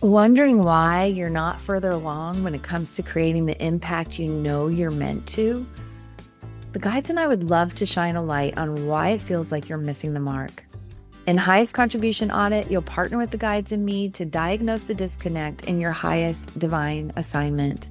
Wondering 0.00 0.62
why 0.62 1.06
you're 1.06 1.28
not 1.28 1.60
further 1.60 1.90
along 1.90 2.44
when 2.44 2.54
it 2.54 2.62
comes 2.62 2.94
to 2.94 3.02
creating 3.02 3.46
the 3.46 3.60
impact 3.60 4.16
you 4.16 4.28
know 4.28 4.68
you're 4.68 4.92
meant 4.92 5.26
to? 5.26 5.66
The 6.70 6.78
guides 6.78 7.10
and 7.10 7.18
I 7.18 7.26
would 7.26 7.42
love 7.42 7.74
to 7.74 7.84
shine 7.84 8.14
a 8.14 8.22
light 8.22 8.56
on 8.56 8.86
why 8.86 9.08
it 9.08 9.20
feels 9.20 9.50
like 9.50 9.68
you're 9.68 9.76
missing 9.76 10.14
the 10.14 10.20
mark. 10.20 10.64
In 11.26 11.36
Highest 11.36 11.74
Contribution 11.74 12.30
Audit, 12.30 12.70
you'll 12.70 12.82
partner 12.82 13.18
with 13.18 13.32
the 13.32 13.38
guides 13.38 13.72
and 13.72 13.84
me 13.84 14.08
to 14.10 14.24
diagnose 14.24 14.84
the 14.84 14.94
disconnect 14.94 15.64
in 15.64 15.80
your 15.80 15.90
highest 15.90 16.56
divine 16.60 17.10
assignment. 17.16 17.90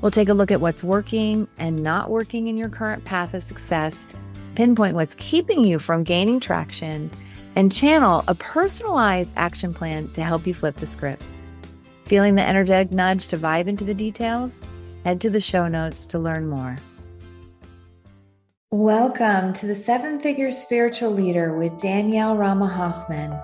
We'll 0.00 0.12
take 0.12 0.28
a 0.28 0.34
look 0.34 0.52
at 0.52 0.60
what's 0.60 0.84
working 0.84 1.48
and 1.58 1.82
not 1.82 2.08
working 2.08 2.46
in 2.46 2.56
your 2.56 2.68
current 2.68 3.04
path 3.04 3.34
of 3.34 3.42
success, 3.42 4.06
pinpoint 4.54 4.94
what's 4.94 5.16
keeping 5.16 5.64
you 5.64 5.80
from 5.80 6.04
gaining 6.04 6.38
traction 6.38 7.10
and 7.56 7.72
channel 7.72 8.24
a 8.28 8.34
personalized 8.34 9.32
action 9.36 9.74
plan 9.74 10.08
to 10.12 10.22
help 10.22 10.46
you 10.46 10.54
flip 10.54 10.76
the 10.76 10.86
script. 10.86 11.34
Feeling 12.06 12.34
the 12.34 12.46
energetic 12.46 12.92
nudge 12.92 13.28
to 13.28 13.36
vibe 13.36 13.66
into 13.66 13.84
the 13.84 13.94
details? 13.94 14.62
Head 15.04 15.20
to 15.20 15.30
the 15.30 15.40
show 15.40 15.68
notes 15.68 16.06
to 16.08 16.18
learn 16.18 16.48
more. 16.48 16.76
Welcome 18.70 19.52
to 19.54 19.66
the 19.66 19.74
Seven 19.74 20.18
Figure 20.18 20.50
Spiritual 20.50 21.10
Leader 21.10 21.58
with 21.58 21.78
Danielle 21.78 22.36
Rama 22.36 22.66
Hoffman, 22.66 23.38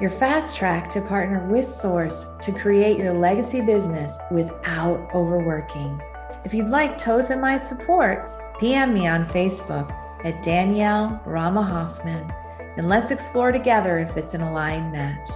your 0.00 0.10
fast 0.10 0.56
track 0.56 0.88
to 0.90 1.02
partner 1.02 1.46
with 1.48 1.66
Source 1.66 2.24
to 2.40 2.52
create 2.52 2.96
your 2.96 3.12
legacy 3.12 3.60
business 3.60 4.16
without 4.30 5.10
overworking. 5.14 6.00
If 6.46 6.54
you'd 6.54 6.68
like 6.68 6.98
Thoth 6.98 7.28
and 7.28 7.42
my 7.42 7.58
support, 7.58 8.58
PM 8.58 8.94
me 8.94 9.06
on 9.06 9.26
Facebook 9.26 9.90
at 10.24 10.42
Danielle 10.42 11.20
Rama 11.26 11.62
Hoffman 11.62 12.32
and 12.80 12.88
let's 12.88 13.10
explore 13.10 13.52
together 13.52 13.98
if 13.98 14.16
it's 14.16 14.32
an 14.32 14.40
aligned 14.40 14.90
match. 14.90 15.28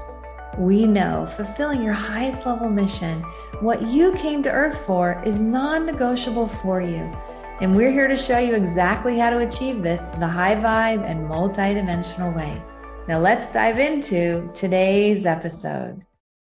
We 0.56 0.86
know 0.86 1.26
fulfilling 1.36 1.82
your 1.82 1.92
highest 1.92 2.46
level 2.46 2.70
mission, 2.70 3.20
what 3.60 3.82
you 3.82 4.12
came 4.12 4.42
to 4.44 4.50
Earth 4.50 4.86
for, 4.86 5.22
is 5.26 5.42
non 5.42 5.84
negotiable 5.84 6.48
for 6.48 6.80
you. 6.80 7.02
And 7.60 7.76
we're 7.76 7.92
here 7.92 8.08
to 8.08 8.16
show 8.16 8.38
you 8.38 8.54
exactly 8.54 9.18
how 9.18 9.28
to 9.28 9.46
achieve 9.46 9.82
this 9.82 10.06
the 10.18 10.26
high 10.26 10.56
vibe 10.56 11.04
and 11.06 11.28
multi-dimensional 11.28 12.32
way. 12.32 12.62
Now 13.08 13.18
let's 13.18 13.52
dive 13.52 13.78
into 13.78 14.50
today's 14.54 15.26
episode. 15.26 16.00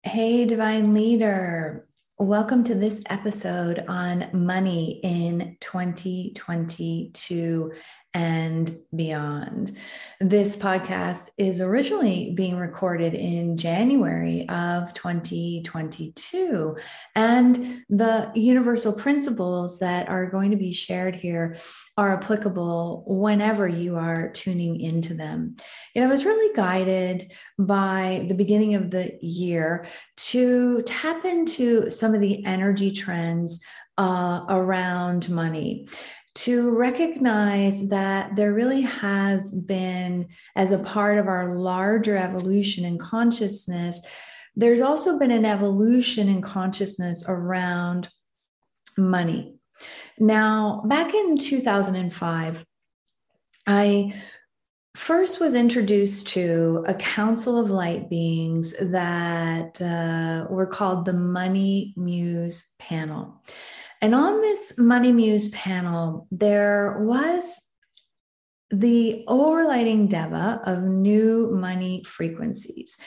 Hey, 0.03 0.43
divine 0.43 0.93
leader. 0.93 1.87
Welcome 2.19 2.65
to 2.65 2.75
this 2.75 3.01
episode 3.09 3.85
on 3.87 4.27
money 4.33 4.99
in 5.03 5.55
2022 5.61 7.71
and 8.13 8.77
beyond. 8.93 9.77
This 10.19 10.57
podcast 10.57 11.29
is 11.37 11.61
originally 11.61 12.33
being 12.35 12.57
recorded 12.57 13.13
in 13.13 13.55
January 13.55 14.47
of 14.49 14.93
2022. 14.93 16.75
And 17.15 17.83
the 17.89 18.31
universal 18.35 18.93
principles 18.93 19.79
that 19.79 20.09
are 20.09 20.29
going 20.29 20.51
to 20.51 20.57
be 20.57 20.73
shared 20.73 21.15
here 21.15 21.55
are 21.97 22.13
applicable 22.13 23.03
whenever 23.07 23.67
you 23.67 23.95
are 23.95 24.29
tuning 24.29 24.79
into 24.79 25.13
them. 25.13 25.55
You 25.95 26.01
know, 26.01 26.07
I 26.07 26.11
was 26.11 26.25
really 26.25 26.53
guided 26.53 27.31
by 27.57 28.25
the 28.27 28.35
beginning 28.35 28.75
of 28.75 28.91
the 28.91 29.17
year 29.21 29.85
to 30.17 30.81
tap 30.83 31.23
into 31.23 31.89
some 31.91 32.13
of 32.13 32.19
the 32.19 32.45
energy 32.45 32.91
trends 32.91 33.61
uh, 33.97 34.45
around 34.49 35.29
money 35.29 35.87
to 36.33 36.71
recognize 36.71 37.89
that 37.89 38.35
there 38.35 38.53
really 38.53 38.81
has 38.81 39.53
been, 39.53 40.27
as 40.55 40.71
a 40.71 40.79
part 40.79 41.17
of 41.17 41.27
our 41.27 41.55
larger 41.57 42.17
evolution 42.17 42.85
in 42.85 42.97
consciousness, 42.97 44.05
there's 44.55 44.81
also 44.81 45.19
been 45.19 45.31
an 45.31 45.45
evolution 45.45 46.29
in 46.29 46.41
consciousness 46.41 47.25
around 47.27 48.09
money. 48.97 49.55
Now, 50.19 50.83
back 50.85 51.13
in 51.13 51.37
2005, 51.37 52.65
I 53.67 54.13
first 54.95 55.39
was 55.39 55.55
introduced 55.55 56.27
to 56.29 56.83
a 56.87 56.93
council 56.93 57.57
of 57.57 57.71
light 57.71 58.09
beings 58.09 58.75
that 58.79 59.81
uh, 59.81 60.51
were 60.53 60.67
called 60.67 61.05
the 61.05 61.13
Money 61.13 61.93
Muse 61.95 62.71
Panel. 62.79 63.41
And 64.01 64.15
on 64.15 64.41
this 64.41 64.77
Money 64.77 65.11
Muse 65.11 65.49
panel, 65.49 66.27
there 66.31 66.97
was 67.01 67.59
the 68.71 69.23
overlighting 69.27 70.09
Deva 70.09 70.61
of 70.65 70.83
new 70.83 71.51
money 71.51 72.03
frequencies. 72.05 72.97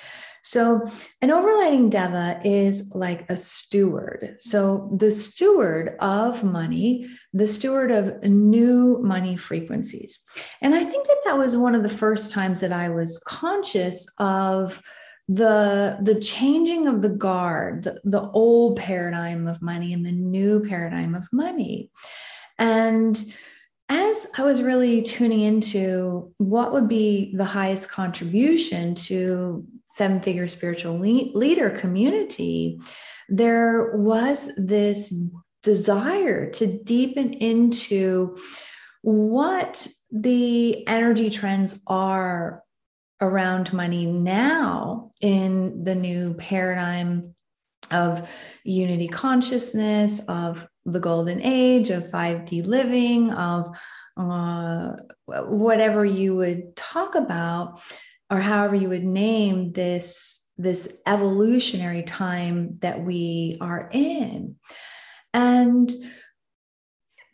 So, 0.45 0.87
an 1.23 1.31
overlighting 1.31 1.89
Deva 1.89 2.39
is 2.45 2.93
like 2.95 3.25
a 3.31 3.37
steward. 3.37 4.37
So, 4.41 4.95
the 5.01 5.11
steward 5.11 5.97
of 6.01 6.45
money, 6.45 7.09
the 7.33 7.47
steward 7.47 7.91
of 7.91 8.23
new 8.23 9.01
money 9.03 9.37
frequencies. 9.37 10.19
And 10.61 10.75
I 10.75 10.85
think 10.85 11.07
that 11.07 11.23
that 11.25 11.39
was 11.39 11.57
one 11.57 11.75
of 11.75 11.83
the 11.83 11.89
first 11.89 12.31
times 12.31 12.61
that 12.61 12.73
I 12.73 12.91
was 12.91 13.19
conscious 13.27 14.07
of 14.19 14.83
the 15.29 15.99
the 16.03 16.21
changing 16.21 16.87
of 16.87 17.01
the 17.01 17.09
guard 17.09 17.85
the, 17.85 18.01
the 18.05 18.31
old 18.31 18.77
paradigm 18.77 19.47
of 19.47 19.63
money 19.63 19.93
and 19.93 20.05
the 20.05 20.13
new 20.13 20.61
paradigm 20.61 21.15
of 21.15 21.27
money. 21.33 21.91
And 22.59 23.23
as 23.89 24.27
i 24.39 24.43
was 24.43 24.63
really 24.63 25.03
tuning 25.03 25.41
into 25.41 26.33
what 26.39 26.73
would 26.73 26.89
be 26.89 27.35
the 27.37 27.45
highest 27.45 27.91
contribution 27.91 28.95
to 28.95 29.65
seven 29.85 30.21
figure 30.21 30.49
spiritual 30.49 30.99
le- 30.99 31.31
leader 31.35 31.71
community 31.71 32.81
there 33.29 33.97
was 33.97 34.51
this 34.57 35.13
desire 35.63 36.51
to 36.51 36.67
deepen 36.67 37.33
into 37.35 38.37
what 39.03 39.87
the 40.11 40.87
energy 40.89 41.31
trends 41.31 41.79
are 41.87 42.64
around 43.21 43.73
money 43.73 44.07
now 44.07 45.13
in 45.21 45.85
the 45.85 45.95
new 45.95 46.35
paradigm 46.35 47.35
of 47.91 48.29
unity 48.65 49.09
consciousness, 49.09 50.21
of 50.29 50.67
the 50.85 51.01
golden 51.01 51.41
age, 51.43 51.91
of 51.91 52.05
5D 52.05 52.67
living, 52.67 53.31
of 53.33 53.77
uh, 54.17 54.93
whatever 55.27 56.05
you 56.05 56.37
would 56.37 56.77
talk 56.77 57.15
about, 57.15 57.81
or 58.31 58.41
however 58.41 58.75
you 58.75 58.89
would 58.89 59.05
name 59.05 59.73
this 59.73 60.41
this 60.57 60.97
evolutionary 61.05 62.05
time 62.05 62.79
that 62.81 63.03
we 63.03 63.57
are 63.61 63.89
in. 63.93 64.55
And 65.33 65.93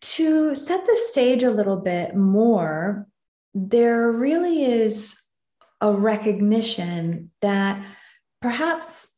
to 0.01 0.55
set 0.55 0.87
the 0.87 0.99
stage 1.09 1.43
a 1.43 1.51
little 1.51 1.77
bit 1.77 2.17
more, 2.17 3.07
there 3.53 4.11
really 4.11 4.65
is 4.65 5.20
a 5.81 5.93
recognition 5.93 7.31
that 7.41 7.85
perhaps 8.41 9.09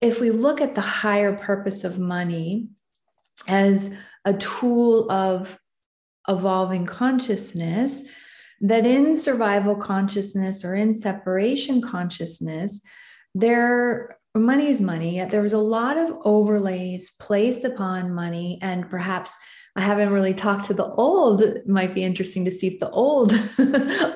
if 0.00 0.20
we 0.20 0.30
look 0.30 0.60
at 0.60 0.74
the 0.74 0.80
higher 0.80 1.34
purpose 1.34 1.84
of 1.84 1.98
money 1.98 2.68
as 3.46 3.90
a 4.24 4.34
tool 4.34 5.10
of 5.10 5.58
evolving 6.28 6.86
consciousness, 6.86 8.04
that 8.60 8.86
in 8.86 9.16
survival 9.16 9.76
consciousness 9.76 10.64
or 10.64 10.74
in 10.74 10.94
separation 10.94 11.80
consciousness, 11.80 12.84
there 13.34 14.18
money 14.34 14.68
is 14.68 14.80
money, 14.80 15.16
yet 15.16 15.30
there 15.30 15.42
was 15.42 15.52
a 15.52 15.58
lot 15.58 15.96
of 15.96 16.16
overlays 16.24 17.12
placed 17.18 17.64
upon 17.64 18.14
money 18.14 18.58
and 18.62 18.88
perhaps 18.88 19.36
I 19.78 19.82
haven't 19.82 20.10
really 20.10 20.34
talked 20.34 20.64
to 20.66 20.74
the 20.74 20.86
old. 20.86 21.40
It 21.40 21.68
might 21.68 21.94
be 21.94 22.02
interesting 22.02 22.44
to 22.46 22.50
see 22.50 22.66
if 22.66 22.80
the 22.80 22.90
old 22.90 23.30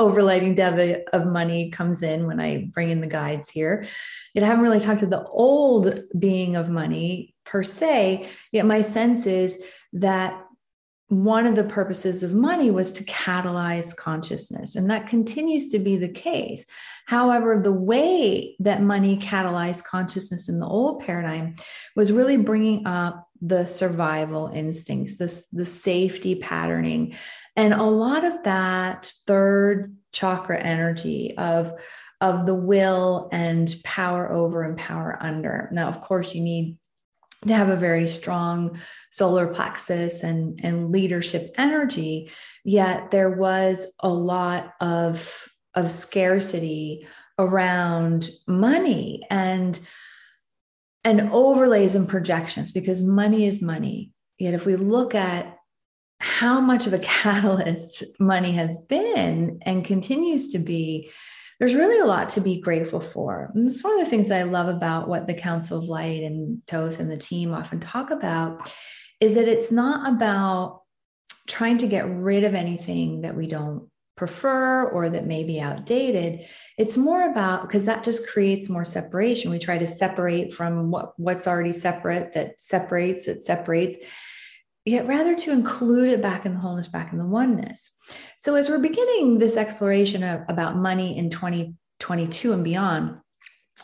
overlighting 0.00 0.56
Deva 0.56 1.04
of 1.12 1.24
money 1.24 1.70
comes 1.70 2.02
in 2.02 2.26
when 2.26 2.40
I 2.40 2.64
bring 2.74 2.90
in 2.90 3.00
the 3.00 3.06
guides 3.06 3.48
here. 3.48 3.86
Yet 4.34 4.42
I 4.42 4.48
haven't 4.48 4.64
really 4.64 4.80
talked 4.80 4.98
to 5.00 5.06
the 5.06 5.24
old 5.24 6.00
being 6.18 6.56
of 6.56 6.68
money 6.68 7.36
per 7.44 7.62
se. 7.62 8.28
Yet 8.50 8.66
my 8.66 8.82
sense 8.82 9.24
is 9.24 9.64
that 9.92 10.41
one 11.12 11.46
of 11.46 11.54
the 11.54 11.64
purposes 11.64 12.22
of 12.22 12.32
money 12.32 12.70
was 12.70 12.90
to 12.90 13.04
catalyze 13.04 13.94
consciousness, 13.94 14.76
and 14.76 14.90
that 14.90 15.06
continues 15.06 15.68
to 15.68 15.78
be 15.78 15.98
the 15.98 16.08
case. 16.08 16.64
However, 17.04 17.60
the 17.62 17.72
way 17.72 18.56
that 18.60 18.80
money 18.80 19.18
catalyzed 19.18 19.84
consciousness 19.84 20.48
in 20.48 20.58
the 20.58 20.66
old 20.66 21.04
paradigm 21.04 21.56
was 21.94 22.12
really 22.12 22.38
bringing 22.38 22.86
up 22.86 23.28
the 23.42 23.66
survival 23.66 24.50
instincts, 24.54 25.18
this 25.18 25.44
the 25.52 25.66
safety 25.66 26.36
patterning, 26.36 27.14
and 27.56 27.74
a 27.74 27.82
lot 27.82 28.24
of 28.24 28.44
that 28.44 29.12
third 29.26 29.94
chakra 30.12 30.58
energy 30.58 31.36
of 31.36 31.78
of 32.22 32.46
the 32.46 32.54
will 32.54 33.28
and 33.32 33.74
power 33.84 34.32
over 34.32 34.62
and 34.62 34.78
power 34.78 35.18
under. 35.20 35.68
Now, 35.72 35.88
of 35.88 36.00
course, 36.00 36.34
you 36.34 36.40
need 36.40 36.78
to 37.46 37.54
have 37.54 37.68
a 37.68 37.76
very 37.76 38.06
strong 38.06 38.78
solar 39.10 39.48
plexus 39.48 40.22
and, 40.22 40.60
and 40.62 40.90
leadership 40.90 41.54
energy, 41.58 42.30
yet 42.64 43.10
there 43.10 43.30
was 43.30 43.86
a 44.00 44.08
lot 44.08 44.74
of, 44.80 45.48
of 45.74 45.90
scarcity 45.90 47.06
around 47.38 48.30
money. 48.46 49.22
And 49.30 49.78
and 51.04 51.20
overlays 51.32 51.94
and 51.94 52.08
projections 52.08 52.72
because 52.72 53.02
money 53.02 53.46
is 53.46 53.60
money. 53.60 54.12
Yet, 54.38 54.54
if 54.54 54.66
we 54.66 54.76
look 54.76 55.14
at 55.14 55.58
how 56.20 56.60
much 56.60 56.86
of 56.86 56.92
a 56.92 56.98
catalyst 57.00 58.04
money 58.20 58.52
has 58.52 58.78
been 58.88 59.60
and 59.62 59.84
continues 59.84 60.52
to 60.52 60.58
be, 60.58 61.10
there's 61.58 61.74
really 61.74 61.98
a 61.98 62.06
lot 62.06 62.30
to 62.30 62.40
be 62.40 62.60
grateful 62.60 63.00
for. 63.00 63.50
And 63.54 63.68
it's 63.68 63.84
one 63.84 63.98
of 63.98 64.04
the 64.04 64.10
things 64.10 64.30
I 64.30 64.42
love 64.42 64.68
about 64.68 65.08
what 65.08 65.26
the 65.26 65.34
Council 65.34 65.78
of 65.78 65.84
Light 65.84 66.22
and 66.22 66.62
Thoth 66.66 66.98
and 66.98 67.10
the 67.10 67.16
team 67.16 67.52
often 67.54 67.80
talk 67.80 68.10
about 68.10 68.72
is 69.20 69.34
that 69.34 69.48
it's 69.48 69.70
not 69.70 70.12
about 70.12 70.82
trying 71.46 71.78
to 71.78 71.86
get 71.86 72.08
rid 72.08 72.44
of 72.44 72.54
anything 72.54 73.20
that 73.22 73.36
we 73.36 73.46
don't 73.46 73.88
prefer 74.16 74.88
or 74.88 75.10
that 75.10 75.26
may 75.26 75.42
be 75.42 75.60
outdated. 75.60 76.46
It's 76.78 76.96
more 76.96 77.30
about 77.30 77.62
because 77.62 77.86
that 77.86 78.04
just 78.04 78.26
creates 78.26 78.68
more 78.68 78.84
separation. 78.84 79.50
We 79.50 79.58
try 79.58 79.78
to 79.78 79.86
separate 79.86 80.52
from 80.52 80.90
what 80.90 81.18
what's 81.18 81.46
already 81.46 81.72
separate 81.72 82.32
that 82.34 82.62
separates 82.62 83.26
it 83.26 83.42
separates 83.42 83.96
yet 84.84 85.06
rather 85.06 85.34
to 85.36 85.52
include 85.52 86.10
it 86.10 86.22
back 86.22 86.44
in 86.44 86.54
the 86.54 86.60
wholeness 86.60 86.88
back 86.88 87.12
in 87.12 87.18
the 87.18 87.24
oneness 87.24 87.91
so 88.42 88.56
as 88.56 88.68
we're 88.68 88.78
beginning 88.78 89.38
this 89.38 89.56
exploration 89.56 90.24
of, 90.24 90.42
about 90.48 90.76
money 90.76 91.16
in 91.16 91.30
2022 91.30 92.52
and 92.52 92.64
beyond 92.64 93.18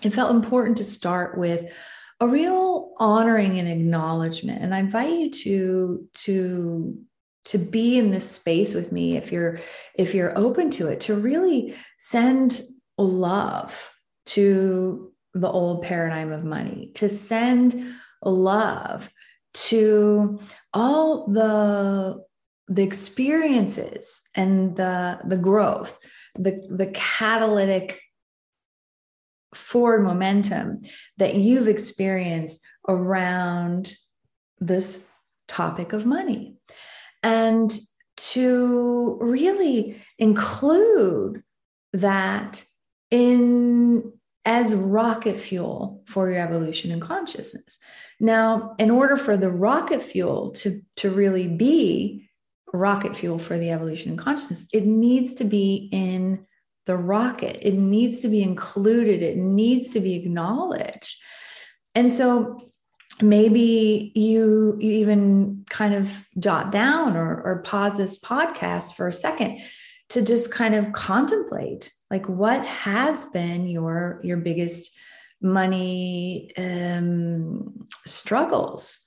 it 0.02 0.10
felt 0.10 0.34
important 0.34 0.76
to 0.78 0.84
start 0.84 1.38
with 1.38 1.72
a 2.20 2.26
real 2.26 2.93
honoring 2.99 3.58
and 3.58 3.69
acknowledgement. 3.69 4.62
And 4.62 4.75
i 4.75 4.78
invite 4.78 5.10
you 5.10 5.31
to 5.31 6.08
to 6.14 6.99
to 7.46 7.58
be 7.58 7.99
in 7.99 8.10
this 8.10 8.31
space 8.31 8.75
with 8.75 8.93
me 8.93 9.16
if 9.16 9.32
you're 9.32 9.58
if 9.94 10.14
you're 10.14 10.37
open 10.37 10.70
to 10.72 10.88
it 10.88 11.00
to 11.02 11.14
really 11.14 11.75
send 11.99 12.60
love 12.99 13.90
to 14.26 15.12
the 15.34 15.49
old 15.49 15.82
paradigm 15.82 16.32
of 16.32 16.44
money 16.44 16.90
to 16.96 17.08
send 17.08 17.94
love 18.22 19.08
to 19.55 20.40
all 20.75 21.28
the 21.28 22.22
the 22.69 22.82
experiences 22.82 24.20
and 24.35 24.76
the 24.76 25.19
the 25.25 25.37
growth 25.37 25.99
the 26.35 26.67
the 26.70 26.87
catalytic 26.88 28.00
forward 29.55 30.03
momentum 30.03 30.81
that 31.17 31.35
you've 31.35 31.69
experienced 31.69 32.61
around 32.87 33.94
this 34.61 35.11
topic 35.47 35.93
of 35.93 36.05
money 36.05 36.56
and 37.23 37.79
to 38.17 39.17
really 39.20 40.00
include 40.19 41.43
that 41.93 42.65
in 43.11 44.12
as 44.44 44.75
rocket 44.75 45.41
fuel 45.41 46.03
for 46.06 46.31
your 46.31 46.41
evolution 46.41 46.91
and 46.91 47.03
consciousness. 47.03 47.79
Now, 48.19 48.75
in 48.79 48.91
order 48.91 49.17
for 49.17 49.37
the 49.37 49.50
rocket 49.50 50.03
fuel 50.03 50.53
to, 50.53 50.81
to 50.97 51.11
really 51.11 51.49
be 51.49 52.27
rocket 52.73 53.17
fuel 53.17 53.38
for 53.38 53.59
the 53.59 53.70
evolution 53.70 54.11
and 54.11 54.19
consciousness, 54.19 54.67
it 54.73 54.87
needs 54.87 55.35
to 55.35 55.44
be 55.44 55.88
in 55.93 56.47
the 56.87 56.97
rocket. 56.97 57.59
It 57.61 57.75
needs 57.75 58.20
to 58.20 58.29
be 58.29 58.43
included. 58.43 59.23
It 59.23 59.37
needs 59.37 59.91
to 59.91 60.00
be 60.00 60.15
acknowledged. 60.15 61.17
And 61.94 62.11
so 62.11 62.70
maybe 63.20 64.12
you 64.15 64.76
you 64.81 64.91
even 64.93 65.65
kind 65.69 65.94
of 65.94 66.26
jot 66.38 66.70
down 66.70 67.17
or, 67.17 67.43
or 67.43 67.62
pause 67.62 67.97
this 67.97 68.19
podcast 68.20 68.94
for 68.94 69.09
a 69.09 69.12
second 69.12 69.61
to 70.11 70.23
just 70.23 70.53
kind 70.53 70.75
of 70.75 70.93
contemplate 70.93 71.93
like 72.11 72.29
what 72.29 72.65
has 72.65 73.26
been 73.26 73.67
your 73.67 74.20
your 74.23 74.37
biggest 74.37 74.91
money 75.41 76.50
um, 76.56 77.87
struggles 78.06 79.00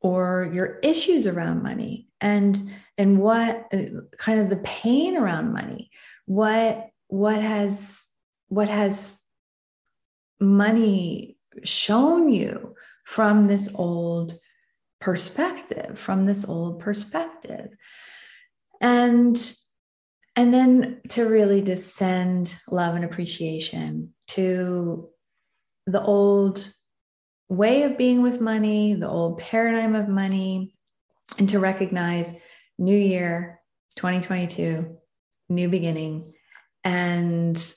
or 0.00 0.50
your 0.52 0.78
issues 0.82 1.26
around 1.26 1.62
money 1.62 2.07
and 2.20 2.60
and 2.96 3.18
what 3.18 3.66
uh, 3.72 4.00
kind 4.16 4.40
of 4.40 4.50
the 4.50 4.56
pain 4.58 5.16
around 5.16 5.52
money 5.52 5.90
what 6.26 6.90
what 7.08 7.40
has 7.40 8.04
what 8.48 8.68
has 8.68 9.20
money 10.40 11.36
shown 11.64 12.28
you 12.28 12.74
from 13.04 13.46
this 13.46 13.74
old 13.74 14.38
perspective 15.00 15.98
from 15.98 16.26
this 16.26 16.48
old 16.48 16.80
perspective? 16.80 17.70
And 18.80 19.54
and 20.36 20.54
then 20.54 21.00
to 21.08 21.24
really 21.24 21.60
descend 21.60 22.54
love 22.70 22.94
and 22.94 23.04
appreciation 23.04 24.14
to 24.28 25.08
the 25.86 26.02
old 26.02 26.72
way 27.48 27.82
of 27.82 27.98
being 27.98 28.22
with 28.22 28.40
money 28.40 28.94
the 28.94 29.08
old 29.08 29.38
paradigm 29.38 29.94
of 29.94 30.08
money 30.08 30.72
and 31.36 31.48
to 31.48 31.58
recognize 31.58 32.34
new 32.78 32.96
year 32.96 33.60
2022 33.96 34.96
new 35.48 35.68
beginning 35.68 36.32
and 36.84 37.74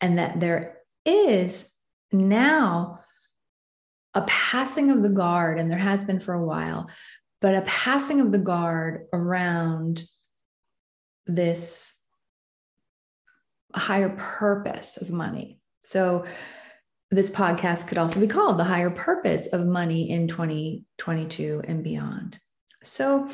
and 0.00 0.18
that 0.18 0.40
there 0.40 0.78
is 1.04 1.74
now 2.12 2.98
a 4.14 4.22
passing 4.22 4.90
of 4.90 5.02
the 5.02 5.08
guard, 5.08 5.58
and 5.58 5.70
there 5.70 5.78
has 5.78 6.04
been 6.04 6.20
for 6.20 6.34
a 6.34 6.44
while, 6.44 6.90
but 7.40 7.54
a 7.54 7.62
passing 7.62 8.20
of 8.20 8.30
the 8.30 8.38
guard 8.38 9.06
around 9.12 10.04
this 11.26 11.94
higher 13.74 14.10
purpose 14.10 14.98
of 14.98 15.10
money. 15.10 15.58
So, 15.82 16.24
this 17.10 17.30
podcast 17.30 17.88
could 17.88 17.98
also 17.98 18.20
be 18.20 18.26
called 18.26 18.58
The 18.58 18.64
Higher 18.64 18.90
Purpose 18.90 19.46
of 19.46 19.66
Money 19.66 20.10
in 20.10 20.28
2022 20.28 21.62
and 21.64 21.84
Beyond. 21.84 22.38
So, 22.82 23.28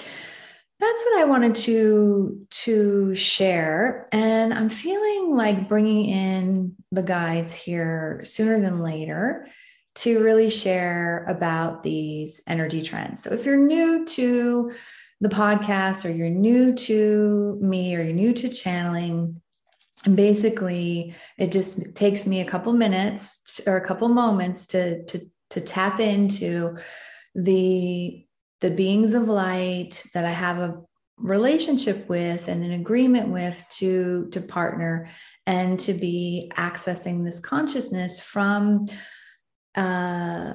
that's 0.81 1.05
what 1.05 1.19
I 1.21 1.25
wanted 1.25 1.57
to 1.57 2.47
to 2.51 3.15
share 3.15 4.07
and 4.13 4.55
I'm 4.55 4.69
feeling 4.69 5.35
like 5.35 5.69
bringing 5.69 6.07
in 6.07 6.77
the 6.93 7.03
guides 7.03 7.53
here 7.53 8.21
sooner 8.25 8.61
than 8.61 8.79
later 8.79 9.49
to 9.97 10.23
really 10.23 10.51
share 10.51 11.25
about 11.29 11.83
these 11.83 12.41
energy 12.47 12.83
trends. 12.83 13.25
So 13.25 13.33
if 13.33 13.45
you're 13.45 13.57
new 13.57 14.05
to 14.07 14.73
the 15.21 15.29
podcast 15.29 16.05
or 16.05 16.11
you're 16.11 16.31
new 16.31 16.75
to 16.75 17.59
me 17.61 17.97
or 17.97 18.03
you're 18.03 18.13
new 18.13 18.33
to 18.35 18.49
channeling, 18.49 19.41
and 20.05 20.17
basically 20.17 21.17
it 21.37 21.51
just 21.51 21.97
takes 21.97 22.25
me 22.25 22.41
a 22.41 22.45
couple 22.45 22.73
minutes 22.73 23.61
or 23.67 23.77
a 23.77 23.85
couple 23.85 24.09
moments 24.09 24.69
to 24.69 25.03
to 25.07 25.29
to 25.51 25.61
tap 25.61 25.99
into 25.99 26.77
the 27.35 28.25
the 28.61 28.71
beings 28.71 29.15
of 29.15 29.29
light 29.29 30.03
that 30.15 30.25
I 30.25 30.31
have 30.31 30.59
a 30.59 30.81
relationship 31.17 32.09
with 32.09 32.49
and 32.49 32.65
an 32.65 32.73
agreement 32.73 33.29
with 33.29 33.61
to 33.69 34.29
to 34.33 34.41
partner 34.41 35.09
and 35.47 35.79
to 35.81 35.93
be 35.93 36.51
accessing 36.57 37.25
this 37.25 37.41
consciousness 37.41 38.21
from 38.21 38.87
uh, 39.77 40.55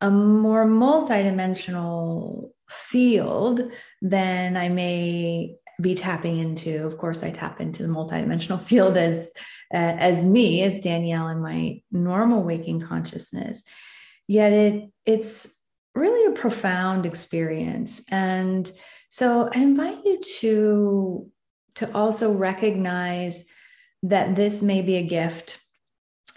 a 0.00 0.10
more 0.10 0.66
multidimensional 0.66 2.50
field 2.68 3.72
than 4.00 4.56
I 4.56 4.68
may 4.68 5.56
be 5.80 5.94
tapping 5.94 6.38
into. 6.38 6.84
Of 6.84 6.98
course, 6.98 7.22
I 7.22 7.30
tap 7.30 7.60
into 7.60 7.82
the 7.82 7.92
multidimensional 7.92 8.60
field 8.68 8.96
as 8.96 9.30
uh, 9.72 9.96
as 9.98 10.24
me, 10.24 10.62
as 10.62 10.80
Danielle, 10.80 11.28
in 11.28 11.40
my 11.40 11.80
normal 11.90 12.42
waking 12.42 12.80
consciousness. 12.80 13.62
Yet 14.26 14.52
it 14.52 14.90
it's 15.06 15.54
really 15.94 16.32
a 16.32 16.36
profound 16.36 17.06
experience, 17.06 18.02
and 18.10 18.70
so 19.08 19.50
I 19.54 19.58
invite 19.58 20.04
you 20.04 20.20
to 20.40 21.30
to 21.74 21.94
also 21.94 22.32
recognize 22.32 23.44
that 24.02 24.36
this 24.36 24.62
may 24.62 24.82
be 24.82 24.96
a 24.96 25.06
gift 25.06 25.58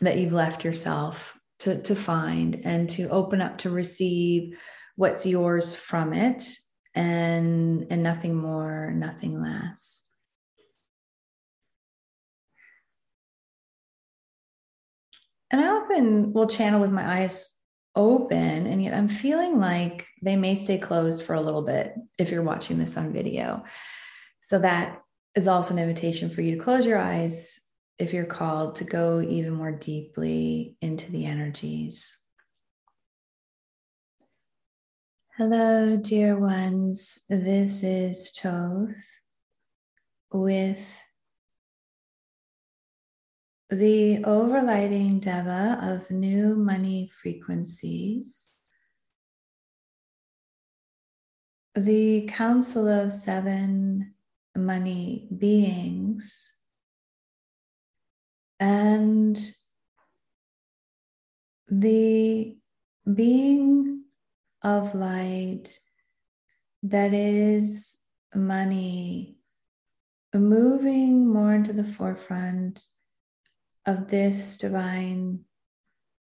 that 0.02 0.18
you've 0.18 0.34
left 0.34 0.64
yourself 0.64 1.38
to, 1.60 1.82
to 1.82 1.96
find 1.96 2.62
and 2.64 2.90
to 2.92 3.10
open 3.10 3.42
up 3.42 3.58
to 3.60 3.70
receive 3.70 4.58
what's 4.96 5.26
yours 5.26 5.76
from 5.76 6.14
it 6.14 6.48
and 6.94 7.88
and 7.90 8.04
nothing 8.04 8.36
more 8.36 8.92
nothing 8.92 9.42
less. 9.42 10.02
And 15.52 15.62
i 15.62 15.68
often 15.68 16.34
will 16.34 16.48
channel 16.48 16.80
with 16.82 16.92
my 16.92 17.22
eyes 17.22 17.55
open 17.96 18.68
and 18.68 18.84
yet 18.84 18.94
i'm 18.94 19.08
feeling 19.08 19.60
like 19.60 20.06
they 20.22 20.36
may 20.36 20.56
stay 20.56 20.78
closed 20.78 21.24
for 21.24 21.34
a 21.34 21.42
little 21.42 21.62
bit 21.62 21.94
if 22.18 22.30
you're 22.30 22.44
watching 22.44 22.78
this 22.78 22.98
on 22.98 23.14
video 23.14 23.64
so 24.42 24.60
that 24.60 25.02
is 25.36 25.48
also 25.48 25.74
an 25.74 25.80
invitation 25.80 26.30
for 26.30 26.42
you 26.42 26.56
to 26.56 26.62
close 26.62 26.86
your 26.86 26.98
eyes 26.98 27.60
if 27.98 28.14
you're 28.14 28.26
called 28.26 28.76
to 28.76 28.84
go 28.84 29.22
even 29.22 29.54
more 29.54 29.72
deeply 29.72 30.76
into 30.82 31.12
the 31.12 31.26
energies. 31.26 32.16
Hello, 35.38 35.98
dear 35.98 36.38
ones. 36.38 37.20
This 37.30 37.84
is 37.84 38.32
Thoth 38.32 38.96
with 40.32 40.86
the 43.76 44.20
overlighting 44.20 45.20
Deva 45.20 45.80
of 45.82 46.10
new 46.10 46.56
money 46.56 47.12
frequencies, 47.22 48.50
the 51.76 52.26
Council 52.32 52.88
of 52.88 53.12
Seven 53.12 54.14
Money 54.56 55.28
Beings, 55.38 56.52
and 58.62 59.38
the 61.68 62.58
being 63.14 64.04
of 64.62 64.96
light 64.96 65.78
that 66.84 67.14
is 67.14 67.98
money 68.34 69.38
moving 70.34 71.28
more 71.28 71.54
into 71.54 71.74
the 71.74 71.84
forefront 71.84 72.86
of 73.86 74.08
this 74.08 74.58
divine 74.58 75.42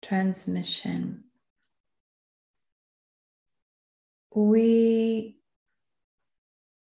transmission. 0.01 1.23
We 4.33 5.37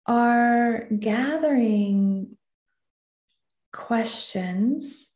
are 0.05 0.87
gathering 0.99 2.37
questions 3.71 5.13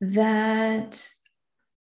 that 0.00 1.08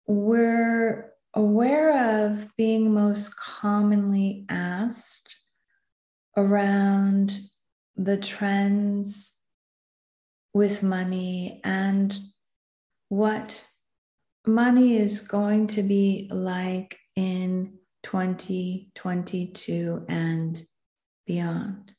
we're 0.06 1.14
aware 1.34 2.26
of 2.26 2.50
being 2.58 2.94
most 2.94 3.38
commonly 3.38 4.46
asked 4.50 5.36
around 6.38 7.40
the 7.96 8.18
trends 8.18 9.35
with 10.56 10.82
money 10.82 11.60
and 11.66 12.18
what 13.10 13.68
money 14.48 14.96
is 14.96 15.20
going 15.20 15.68
to 15.68 15.84
be 15.84 16.30
like 16.32 16.98
in 17.18 17.74
2022 18.04 20.06
and 20.08 20.66
beyond. 21.28 21.92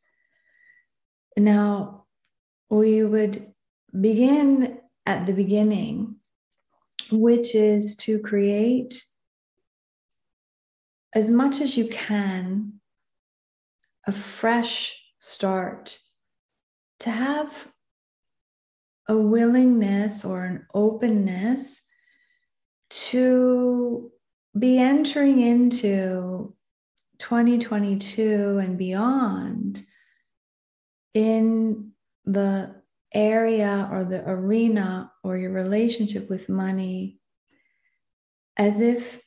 Now, 1.36 2.06
we 2.70 3.04
would 3.04 3.52
begin 4.00 4.78
at 5.04 5.26
the 5.26 5.34
beginning, 5.34 6.16
which 7.12 7.54
is 7.54 7.94
to 7.96 8.18
create 8.20 9.04
as 11.14 11.30
much 11.30 11.60
as 11.60 11.76
you 11.76 11.88
can 11.88 12.80
a 14.06 14.12
fresh 14.12 14.98
start, 15.18 15.98
to 17.00 17.10
have 17.10 17.68
a 19.08 19.16
willingness 19.16 20.24
or 20.24 20.44
an 20.44 20.66
openness 20.74 21.82
to 22.88 24.10
be 24.58 24.78
entering 24.78 25.40
into 25.40 26.54
2022 27.18 28.58
and 28.58 28.78
beyond 28.78 29.84
in 31.14 31.92
the 32.24 32.74
area 33.14 33.88
or 33.90 34.04
the 34.04 34.28
arena 34.28 35.10
or 35.22 35.36
your 35.36 35.52
relationship 35.52 36.28
with 36.28 36.48
money 36.48 37.18
as 38.56 38.80
if 38.80 39.20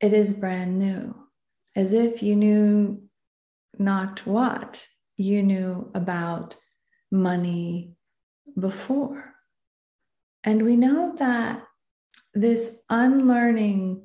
it 0.00 0.12
is 0.12 0.32
brand 0.32 0.78
new, 0.78 1.14
as 1.76 1.92
if 1.92 2.22
you 2.22 2.36
knew 2.36 3.02
not 3.78 4.26
what. 4.26 4.86
You 5.16 5.42
knew 5.42 5.90
about 5.94 6.56
money 7.12 7.96
before. 8.58 9.34
And 10.44 10.62
we 10.62 10.76
know 10.76 11.14
that 11.18 11.62
this 12.34 12.78
unlearning 12.88 14.02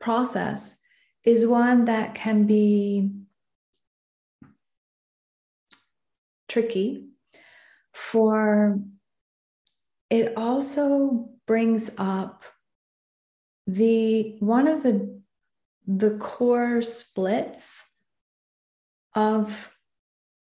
process 0.00 0.76
is 1.24 1.46
one 1.46 1.86
that 1.86 2.14
can 2.14 2.46
be 2.46 3.10
tricky 6.48 7.08
for 7.92 8.78
it 10.10 10.32
also 10.36 11.28
brings 11.46 11.90
up 11.98 12.44
the 13.66 14.36
one 14.40 14.66
of 14.66 14.82
the 14.82 15.20
the 15.86 16.16
core 16.18 16.82
splits 16.82 17.86
of 19.14 19.74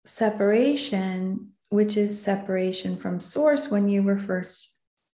separation 0.04 1.51
which 1.72 1.96
is 1.96 2.22
separation 2.22 2.98
from 2.98 3.18
source 3.18 3.70
when 3.70 3.88
you 3.88 4.02
were 4.02 4.18
first 4.18 4.68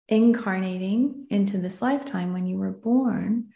incarnating 0.09 1.27
into 1.29 1.59
this 1.59 1.83
lifetime, 1.83 2.33
when 2.33 2.47
you 2.47 2.57
were 2.57 2.71
born, 2.71 3.49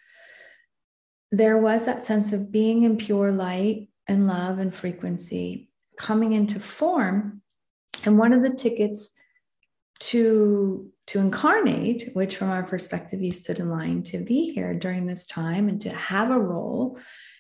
there 1.32 1.58
was 1.58 1.86
that 1.86 2.04
sense 2.04 2.32
of 2.32 2.52
being 2.52 2.84
in 2.84 2.98
pure 2.98 3.32
light 3.32 3.90
and 4.08 4.28
love 4.28 4.60
and 4.60 4.76
frequency 4.76 5.72
coming 5.98 6.34
into 6.34 6.60
form. 6.60 7.42
And 8.06 8.20
one 8.20 8.34
of 8.34 8.44
the 8.44 8.54
tickets 8.54 9.18
to 10.02 10.92
to 11.08 11.20
incarnate, 11.20 12.12
which 12.14 12.38
from 12.38 12.50
our 12.50 12.64
perspective, 12.64 13.22
you 13.22 13.32
stood 13.32 13.60
in 13.60 13.70
line 13.70 14.04
to 14.04 14.20
be 14.20 14.54
here 14.54 14.76
during 14.76 15.08
this 15.08 15.26
time 15.26 15.68
and 15.68 15.82
to 15.82 15.90
have 15.90 16.30
a 16.30 16.40
role 16.40 17.00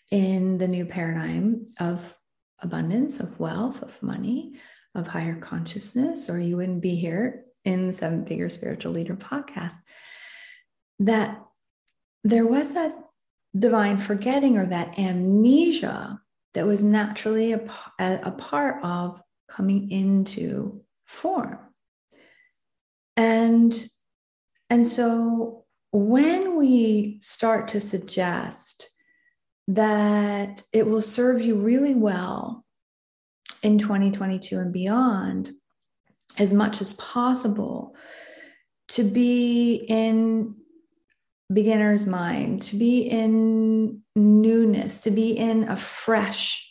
in 0.10 0.58
the 0.58 0.68
new 0.68 0.86
paradigm 0.86 1.68
of 1.80 2.15
abundance, 2.60 3.20
of 3.20 3.39
wealth, 3.39 3.82
of 3.84 4.01
money, 4.01 4.56
of 4.95 5.07
higher 5.07 5.39
consciousness, 5.39 6.29
or 6.29 6.39
you 6.39 6.57
wouldn't 6.57 6.81
be 6.81 6.95
here 6.95 7.45
in 7.63 7.88
the 7.88 7.93
Seven 7.93 8.25
Figure 8.25 8.50
Spiritual 8.50 8.93
Leader 8.93 9.15
podcast. 9.15 9.75
That 11.00 11.41
there 12.24 12.45
was 12.45 12.74
that 12.74 12.93
divine 13.57 13.98
forgetting 13.98 14.57
or 14.57 14.65
that 14.67 14.98
amnesia 15.00 16.19
that 16.53 16.67
was 16.67 16.83
naturally 16.83 17.53
a, 17.53 17.69
a 18.00 18.31
part 18.31 18.83
of 18.83 19.21
coming 19.48 19.91
into 19.91 20.81
form. 21.05 21.57
And, 23.17 23.74
and 24.69 24.88
so 24.88 25.65
when 25.91 26.57
we 26.57 27.19
start 27.21 27.69
to 27.69 27.81
suggest 27.81 28.89
that 29.67 30.63
it 30.74 30.88
will 30.88 31.01
serve 31.01 31.41
you 31.41 31.55
really 31.55 31.95
well 31.95 32.61
in 33.63 33.77
2022 33.77 34.58
and 34.58 34.74
beyond 34.74 35.51
as 36.38 36.53
much 36.53 36.82
as 36.82 36.94
possible 36.94 37.96
to 38.89 39.03
be 39.03 39.86
in 39.88 40.56
beginner's 41.51 42.06
mind, 42.06 42.62
to 42.62 42.75
be 42.75 43.01
in 43.01 44.01
newness, 44.15 45.01
to 45.01 45.12
be 45.12 45.32
in 45.32 45.70
a 45.70 45.77
fresh 45.77 46.68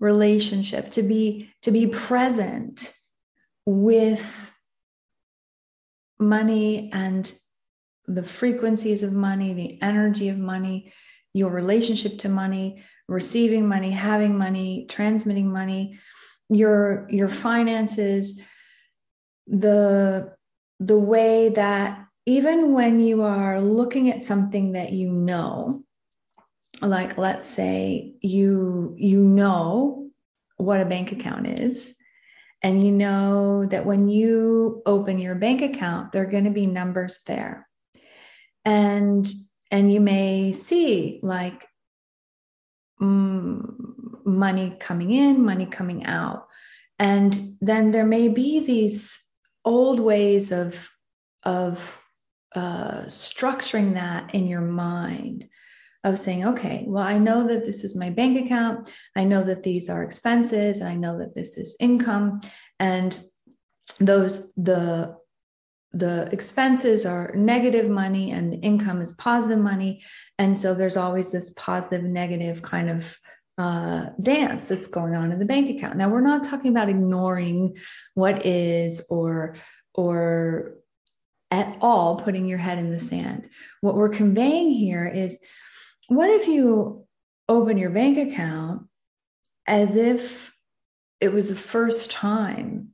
relationship, 0.00 0.90
to 0.92 1.02
be 1.02 1.50
to 1.62 1.70
be 1.70 1.86
present 1.86 2.92
with 3.66 4.50
money 6.18 6.90
and 6.92 7.32
the 8.06 8.22
frequencies 8.22 9.02
of 9.02 9.12
money, 9.12 9.52
the 9.54 9.80
energy 9.82 10.28
of 10.28 10.38
money, 10.38 10.92
your 11.34 11.50
relationship 11.50 12.18
to 12.18 12.28
money, 12.28 12.82
receiving 13.12 13.68
money, 13.68 13.90
having 13.90 14.36
money, 14.36 14.86
transmitting 14.88 15.52
money, 15.52 15.98
your 16.48 17.06
your 17.10 17.28
finances 17.28 18.40
the 19.46 20.34
the 20.80 20.98
way 20.98 21.48
that 21.50 22.04
even 22.26 22.72
when 22.72 23.00
you 23.00 23.22
are 23.22 23.60
looking 23.60 24.10
at 24.10 24.22
something 24.22 24.72
that 24.72 24.92
you 24.92 25.10
know 25.10 25.82
like 26.80 27.16
let's 27.16 27.46
say 27.46 28.14
you 28.20 28.94
you 28.98 29.18
know 29.18 30.10
what 30.56 30.80
a 30.80 30.84
bank 30.84 31.12
account 31.12 31.46
is 31.46 31.94
and 32.62 32.84
you 32.84 32.92
know 32.92 33.66
that 33.66 33.84
when 33.84 34.08
you 34.08 34.82
open 34.86 35.18
your 35.18 35.34
bank 35.34 35.62
account 35.62 36.12
there 36.12 36.22
are 36.22 36.30
going 36.30 36.44
to 36.44 36.50
be 36.50 36.66
numbers 36.66 37.20
there. 37.26 37.68
And 38.64 39.28
and 39.70 39.92
you 39.92 40.00
may 40.00 40.52
see 40.52 41.18
like 41.22 41.66
money 43.02 44.76
coming 44.78 45.12
in, 45.12 45.44
money 45.44 45.66
coming 45.66 46.06
out. 46.06 46.46
And 46.98 47.56
then 47.60 47.90
there 47.90 48.06
may 48.06 48.28
be 48.28 48.60
these 48.60 49.18
old 49.64 50.00
ways 50.00 50.52
of, 50.52 50.88
of 51.42 52.00
uh, 52.54 53.02
structuring 53.06 53.94
that 53.94 54.34
in 54.34 54.46
your 54.46 54.60
mind 54.60 55.48
of 56.04 56.18
saying, 56.18 56.44
okay, 56.44 56.84
well, 56.86 57.04
I 57.04 57.18
know 57.18 57.46
that 57.46 57.64
this 57.64 57.84
is 57.84 57.96
my 57.96 58.10
bank 58.10 58.44
account. 58.44 58.90
I 59.16 59.24
know 59.24 59.42
that 59.44 59.62
these 59.62 59.88
are 59.88 60.02
expenses. 60.02 60.82
I 60.82 60.94
know 60.94 61.18
that 61.18 61.34
this 61.34 61.56
is 61.56 61.76
income. 61.78 62.40
And 62.80 63.18
those, 64.00 64.52
the 64.56 65.16
the 65.92 66.28
expenses 66.32 67.04
are 67.04 67.32
negative 67.34 67.88
money 67.88 68.30
and 68.30 68.52
the 68.52 68.56
income 68.58 69.02
is 69.02 69.12
positive 69.12 69.58
money. 69.58 70.02
And 70.38 70.58
so 70.58 70.74
there's 70.74 70.96
always 70.96 71.30
this 71.30 71.50
positive, 71.50 72.02
negative 72.02 72.62
kind 72.62 72.88
of 72.88 73.18
uh, 73.58 74.06
dance 74.20 74.68
that's 74.68 74.86
going 74.86 75.14
on 75.14 75.32
in 75.32 75.38
the 75.38 75.44
bank 75.44 75.68
account. 75.70 75.96
Now, 75.96 76.08
we're 76.08 76.22
not 76.22 76.44
talking 76.44 76.70
about 76.70 76.88
ignoring 76.88 77.76
what 78.14 78.46
is 78.46 79.02
or 79.10 79.56
or 79.94 80.74
at 81.50 81.76
all 81.82 82.16
putting 82.16 82.48
your 82.48 82.58
head 82.58 82.78
in 82.78 82.90
the 82.90 82.98
sand. 82.98 83.50
What 83.82 83.94
we're 83.94 84.08
conveying 84.08 84.70
here 84.70 85.06
is 85.06 85.38
what 86.08 86.30
if 86.30 86.48
you 86.48 87.06
open 87.46 87.76
your 87.76 87.90
bank 87.90 88.16
account 88.16 88.86
as 89.66 89.96
if 89.96 90.54
it 91.20 91.30
was 91.30 91.50
the 91.50 91.56
first 91.56 92.10
time 92.10 92.88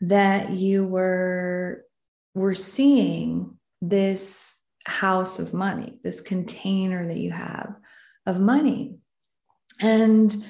that 0.00 0.50
you 0.50 0.86
were 0.86 1.84
were 2.34 2.54
seeing 2.54 3.56
this 3.80 4.56
house 4.86 5.38
of 5.38 5.54
money, 5.54 5.98
this 6.02 6.20
container 6.20 7.06
that 7.06 7.18
you 7.18 7.30
have 7.30 7.74
of 8.26 8.40
money. 8.40 8.96
And 9.80 10.44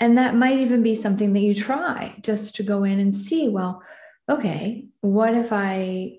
and 0.00 0.18
that 0.18 0.34
might 0.34 0.58
even 0.58 0.82
be 0.82 0.94
something 0.94 1.32
that 1.32 1.40
you 1.40 1.54
try 1.54 2.16
just 2.20 2.56
to 2.56 2.62
go 2.62 2.84
in 2.84 2.98
and 2.98 3.14
see, 3.14 3.48
well, 3.48 3.82
okay, 4.28 4.86
what 5.00 5.34
if 5.34 5.52
I 5.52 6.18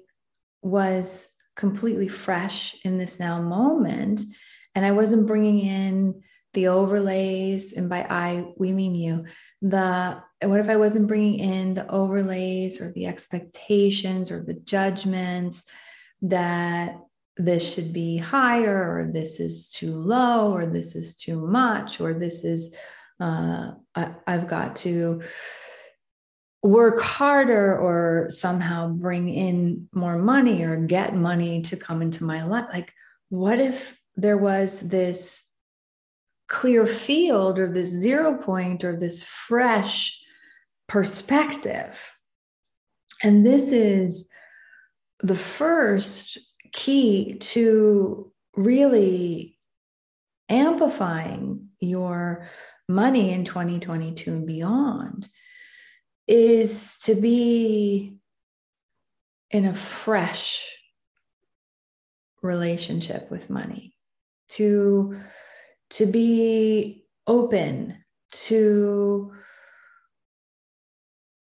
was 0.61 1.29
completely 1.55 2.07
fresh 2.07 2.75
in 2.83 2.97
this 2.97 3.19
now 3.19 3.41
moment 3.41 4.21
and 4.73 4.85
I 4.85 4.91
wasn't 4.91 5.27
bringing 5.27 5.59
in 5.59 6.23
the 6.55 6.67
overlays 6.67 7.73
and 7.73 7.87
by 7.87 8.01
I 8.01 8.53
we 8.57 8.73
mean 8.73 8.95
you 8.95 9.25
the 9.61 10.21
what 10.41 10.59
if 10.59 10.69
I 10.69 10.77
wasn't 10.77 11.07
bringing 11.07 11.39
in 11.39 11.73
the 11.75 11.89
overlays 11.89 12.81
or 12.81 12.91
the 12.91 13.05
expectations 13.05 14.31
or 14.31 14.43
the 14.43 14.55
judgments 14.55 15.63
that 16.23 16.97
this 17.37 17.73
should 17.73 17.93
be 17.93 18.17
higher 18.17 18.99
or 18.99 19.11
this 19.11 19.39
is 19.39 19.69
too 19.69 19.93
low 19.93 20.53
or 20.53 20.65
this 20.65 20.95
is 20.95 21.15
too 21.15 21.45
much 21.45 21.99
or 22.01 22.13
this 22.13 22.43
is 22.43 22.73
uh, 23.19 23.71
I, 23.93 24.11
I've 24.25 24.47
got 24.47 24.77
to 24.77 25.21
work 26.65 26.99
harder 26.99 27.77
or 27.77 28.27
somehow 28.31 28.89
bring 28.89 29.29
in 29.29 29.87
more 29.93 30.17
money 30.17 30.63
or 30.63 30.77
get 30.77 31.15
money 31.15 31.61
to 31.61 31.77
come 31.77 32.01
into 32.01 32.23
my 32.23 32.43
life. 32.43 32.65
Like, 32.73 32.91
what 33.29 33.59
if 33.59 33.97
there 34.15 34.37
was 34.37 34.79
this 34.79 35.45
clear 36.47 36.85
field 36.85 37.59
or 37.59 37.71
this 37.71 37.89
zero 37.89 38.37
point 38.37 38.83
or 38.83 38.95
this 38.95 39.23
fresh 39.23 40.19
perspective? 40.87 42.11
And 43.23 43.45
this 43.45 43.71
is 43.71 44.29
the 45.19 45.35
first 45.35 46.37
key 46.73 47.35
to 47.39 48.31
really 48.55 49.57
amplifying 50.49 51.69
your 51.79 52.47
money 52.87 53.31
in 53.31 53.45
2022 53.45 54.31
and 54.31 54.45
beyond 54.45 55.27
is 56.27 56.97
to 57.03 57.15
be 57.15 58.17
in 59.51 59.65
a 59.65 59.75
fresh 59.75 60.67
relationship 62.41 63.31
with 63.31 63.49
money 63.49 63.95
to 64.47 65.19
to 65.91 66.05
be 66.05 67.05
open 67.27 67.97
to 68.31 69.31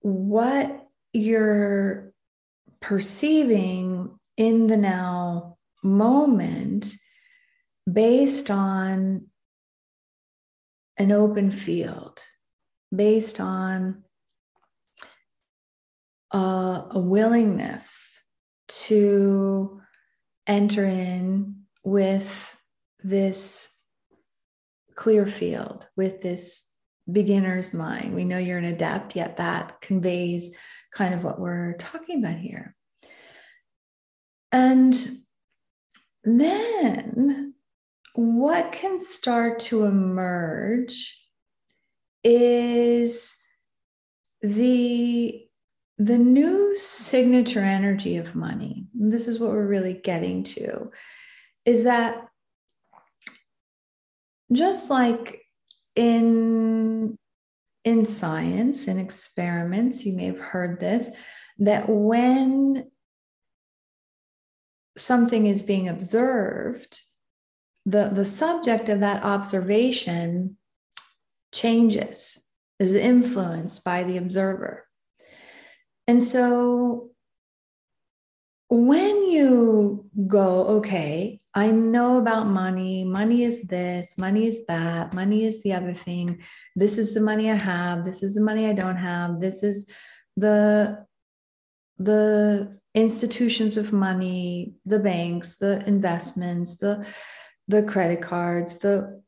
what 0.01 0.89
you're 1.13 2.13
perceiving 2.81 4.19
in 4.37 4.67
the 4.67 4.77
now 4.77 5.57
moment 5.83 6.95
based 7.91 8.51
on 8.51 9.27
an 10.99 11.13
open 11.13 11.51
field, 11.51 12.23
based 12.95 13.41
on 13.41 14.05
uh, 16.35 16.85
a 16.91 16.99
willingness 16.99 18.21
to 18.69 19.81
enter 20.47 20.85
in 20.85 21.63
with 21.85 22.57
this 23.03 23.76
clear 24.97 25.27
field, 25.27 25.87
with 25.97 26.23
this 26.23 26.69
beginner's 27.11 27.73
mind. 27.73 28.15
We 28.15 28.25
know 28.25 28.39
you're 28.39 28.59
an 28.59 28.65
adept, 28.65 29.15
yet 29.15 29.37
that 29.37 29.81
conveys 29.81 30.51
kind 30.93 31.15
of 31.15 31.23
what 31.23 31.39
we're 31.39 31.75
talking 31.75 32.19
about 32.19 32.39
here. 32.39 32.75
And 34.51 34.95
then 36.25 37.55
what 38.15 38.73
can 38.73 39.01
start 39.01 39.61
to 39.61 39.85
emerge 39.85 41.17
is 42.25 43.37
the 44.41 45.43
the 45.99 46.19
new 46.19 46.77
signature 46.77 47.65
energy 47.65 48.19
of 48.19 48.35
money, 48.35 48.87
this 48.93 49.29
is 49.29 49.39
what 49.39 49.51
we're 49.51 49.67
really 49.67 49.95
getting 49.95 50.45
to, 50.45 50.91
is 51.65 51.85
that 51.85 52.26
just 54.53 54.91
like 54.91 55.43
in 55.95 57.19
in 57.85 58.05
science 58.05 58.89
and 58.89 58.99
experiments, 58.99 60.05
you 60.05 60.17
may 60.17 60.27
have 60.27 60.41
heard 60.41 60.81
this, 60.81 61.09
that 61.59 61.89
when 61.89 62.91
something 64.99 65.47
is 65.47 65.63
being 65.63 65.89
observed, 65.89 67.01
the, 67.85 68.11
the 68.13 68.25
subject 68.25 68.89
of 68.89 69.01
that 69.01 69.23
observation 69.23 70.57
changes, 71.55 72.43
is 72.81 72.93
influenced 72.93 73.85
by 73.85 74.03
the 74.03 74.17
observer. 74.17 74.87
And 76.09 76.23
so 76.23 77.11
when 78.69 79.31
you 79.31 80.11
go, 80.27 80.67
okay, 80.79 81.41
I 81.57 81.71
know 81.71 82.19
about 82.19 82.47
money, 82.49 83.03
money 83.05 83.43
is 83.43 83.63
this, 83.63 84.19
money 84.19 84.47
is 84.47 84.67
that, 84.67 85.15
money 85.15 85.45
is 85.45 85.63
the 85.63 85.73
other 85.73 85.95
thing, 85.95 86.43
this 86.77 86.99
is 86.99 87.15
the 87.15 87.21
money 87.21 87.51
I 87.51 87.55
have, 87.55 88.05
this 88.05 88.23
is 88.23 88.35
the 88.35 88.43
money 88.43 88.67
I 88.67 88.75
don't 88.75 88.97
have, 88.97 89.41
this 89.41 89.63
is 89.63 89.91
the 90.37 91.05
the 91.99 92.79
institutions 92.95 93.79
of 93.79 93.91
money, 93.91 94.75
the 94.85 94.99
banks, 94.99 95.57
the 95.57 95.83
investments, 95.89 96.77
the 96.77 97.07
the 97.69 97.83
credit 97.83 98.21
cards, 98.21 98.77
the 98.77 99.23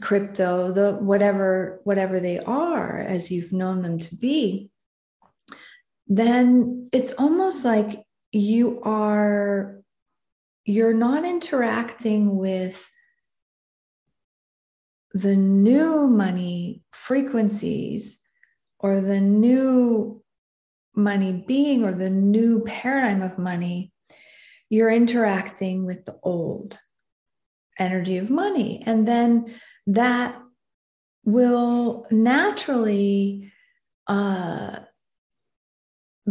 crypto, 0.00 0.72
the 0.72 0.94
whatever 0.94 1.80
whatever 1.84 2.18
they 2.20 2.40
are 2.40 2.98
as 2.98 3.30
you've 3.30 3.52
known 3.52 3.80
them 3.80 3.98
to 3.98 4.16
be 4.16 4.70
then 6.10 6.88
it's 6.92 7.12
almost 7.12 7.64
like 7.64 8.04
you 8.32 8.82
are 8.82 9.80
you're 10.70 10.94
not 10.94 11.24
interacting 11.24 12.36
with 12.36 12.88
the 15.12 15.34
new 15.34 16.06
money 16.06 16.82
frequencies 16.92 18.20
or 18.78 19.00
the 19.00 19.20
new 19.20 20.22
money 20.94 21.32
being 21.32 21.84
or 21.84 21.92
the 21.92 22.10
new 22.10 22.60
paradigm 22.60 23.20
of 23.22 23.38
money 23.38 23.92
you're 24.68 24.90
interacting 24.90 25.84
with 25.84 26.04
the 26.04 26.16
old 26.22 26.78
energy 27.76 28.18
of 28.18 28.30
money. 28.30 28.82
And 28.86 29.06
then 29.08 29.52
that 29.88 30.40
will 31.24 32.06
naturally 32.12 33.52
uh, 34.06 34.78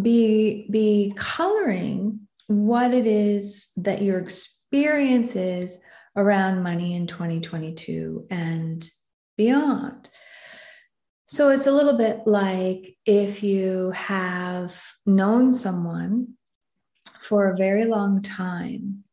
be 0.02 0.68
be 0.72 1.14
coloring 1.18 2.29
what 2.50 2.96
it 2.96 3.06
is 3.06 3.68
that 3.78 4.02
your 4.02 4.18
experience 4.18 5.36
is 5.36 5.78
around 6.16 6.64
money 6.64 6.96
in 6.96 7.06
2022 7.06 8.26
and 8.32 8.90
beyond. 9.38 10.10
So 11.28 11.50
it's 11.50 11.68
a 11.68 11.72
little 11.72 11.96
bit 11.96 12.22
like 12.26 12.98
if 13.06 13.44
you 13.44 13.92
have 13.92 14.82
known 15.06 15.54
someone 15.54 16.30
for 17.22 17.52
a 17.52 17.56
very 17.56 17.86
long 17.86 18.24
time 18.24 19.04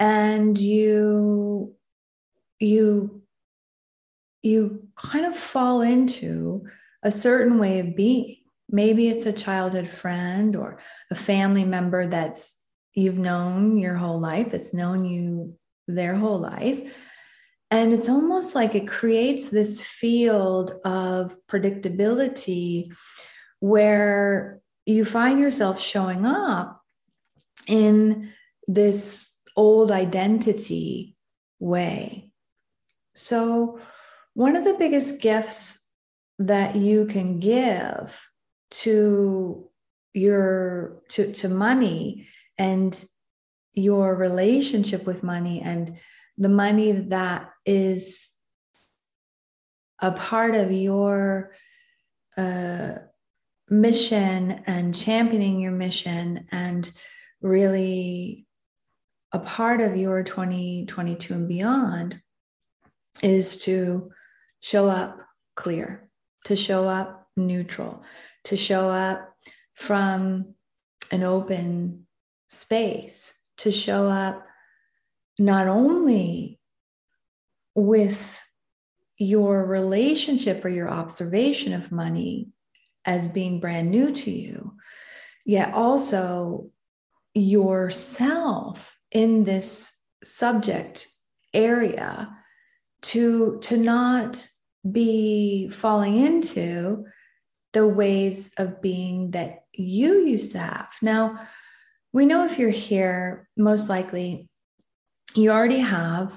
and 0.00 0.58
you 0.58 1.76
you 2.58 3.22
you 4.42 4.88
kind 4.96 5.26
of 5.26 5.36
fall 5.36 5.80
into 5.80 6.66
a 7.04 7.12
certain 7.12 7.58
way 7.58 7.78
of 7.78 7.94
being 7.94 8.38
Maybe 8.70 9.08
it's 9.08 9.26
a 9.26 9.32
childhood 9.32 9.88
friend 9.88 10.54
or 10.56 10.78
a 11.10 11.14
family 11.14 11.64
member 11.64 12.06
that's 12.06 12.56
you've 12.94 13.18
known 13.18 13.78
your 13.78 13.94
whole 13.94 14.20
life, 14.20 14.50
that's 14.50 14.74
known 14.74 15.04
you 15.04 15.56
their 15.86 16.14
whole 16.14 16.38
life. 16.38 16.94
And 17.70 17.92
it's 17.92 18.08
almost 18.08 18.54
like 18.54 18.74
it 18.74 18.88
creates 18.88 19.48
this 19.48 19.84
field 19.84 20.72
of 20.84 21.36
predictability 21.50 22.92
where 23.60 24.60
you 24.86 25.04
find 25.04 25.38
yourself 25.38 25.80
showing 25.80 26.24
up 26.24 26.80
in 27.66 28.32
this 28.66 29.36
old 29.54 29.90
identity 29.90 31.16
way. 31.58 32.30
So, 33.14 33.80
one 34.34 34.56
of 34.56 34.64
the 34.64 34.74
biggest 34.74 35.20
gifts 35.20 35.84
that 36.38 36.76
you 36.76 37.06
can 37.06 37.40
give 37.40 38.18
to 38.70 39.68
your 40.14 41.02
to, 41.10 41.32
to 41.32 41.48
money 41.48 42.28
and 42.56 43.04
your 43.74 44.14
relationship 44.14 45.06
with 45.06 45.22
money 45.22 45.60
and 45.60 45.96
the 46.36 46.48
money 46.48 46.92
that 46.92 47.50
is 47.64 48.30
a 50.00 50.12
part 50.12 50.54
of 50.54 50.72
your 50.72 51.52
uh, 52.36 52.92
mission 53.68 54.62
and 54.66 54.94
championing 54.94 55.60
your 55.60 55.72
mission 55.72 56.46
and 56.50 56.90
really 57.40 58.46
a 59.32 59.38
part 59.38 59.80
of 59.80 59.96
your 59.96 60.22
2022 60.22 61.34
and 61.34 61.48
beyond 61.48 62.20
is 63.22 63.56
to 63.62 64.10
show 64.60 64.88
up 64.88 65.18
clear, 65.54 66.08
to 66.44 66.56
show 66.56 66.88
up 66.88 67.28
neutral, 67.36 68.02
to 68.44 68.56
show 68.56 68.88
up 68.88 69.34
from 69.74 70.54
an 71.10 71.22
open 71.22 72.06
space, 72.48 73.34
to 73.58 73.72
show 73.72 74.08
up 74.08 74.44
not 75.38 75.68
only 75.68 76.60
with 77.74 78.40
your 79.16 79.64
relationship 79.64 80.64
or 80.64 80.68
your 80.68 80.88
observation 80.88 81.72
of 81.72 81.92
money 81.92 82.48
as 83.04 83.28
being 83.28 83.60
brand 83.60 83.90
new 83.90 84.12
to 84.12 84.30
you, 84.30 84.74
yet 85.44 85.72
also 85.74 86.70
yourself 87.34 88.96
in 89.10 89.44
this 89.44 89.96
subject 90.22 91.08
area 91.54 92.28
to 93.00 93.58
to 93.62 93.76
not 93.76 94.46
be 94.90 95.68
falling 95.68 96.16
into 96.16 97.04
the 97.78 97.86
ways 97.86 98.50
of 98.58 98.82
being 98.82 99.30
that 99.30 99.62
you 99.72 100.26
used 100.26 100.50
to 100.50 100.58
have. 100.58 100.88
Now 101.00 101.38
we 102.12 102.26
know 102.26 102.44
if 102.44 102.58
you're 102.58 102.70
here 102.70 103.48
most 103.56 103.88
likely 103.88 104.48
you 105.36 105.50
already 105.50 105.78
have 105.78 106.36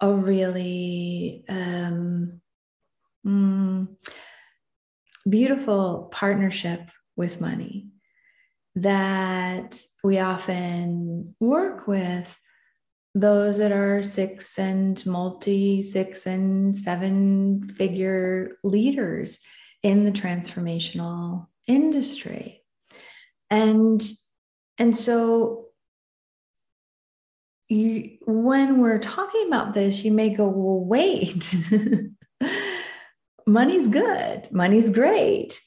a 0.00 0.12
really 0.12 1.44
um, 1.48 2.40
mm, 3.24 3.86
beautiful 5.28 6.08
partnership 6.10 6.90
with 7.14 7.40
money 7.40 7.86
that 8.74 9.80
we 10.02 10.18
often 10.18 11.36
work 11.38 11.86
with 11.86 12.36
those 13.14 13.58
that 13.58 13.70
are 13.70 14.02
six 14.02 14.58
and 14.58 15.06
multi 15.06 15.82
six 15.82 16.26
and 16.26 16.76
seven 16.76 17.68
figure 17.78 18.56
leaders 18.64 19.38
in 19.82 20.04
the 20.04 20.12
transformational 20.12 21.46
industry. 21.66 22.62
And 23.50 24.02
and 24.78 24.96
so 24.96 25.66
you 27.68 28.18
when 28.26 28.80
we're 28.80 28.98
talking 28.98 29.46
about 29.46 29.74
this 29.74 30.04
you 30.04 30.10
may 30.10 30.30
go 30.30 30.48
well 30.48 30.84
wait 30.84 31.54
money's 33.46 33.88
good 33.88 34.48
money's 34.50 34.90
great. 34.90 35.60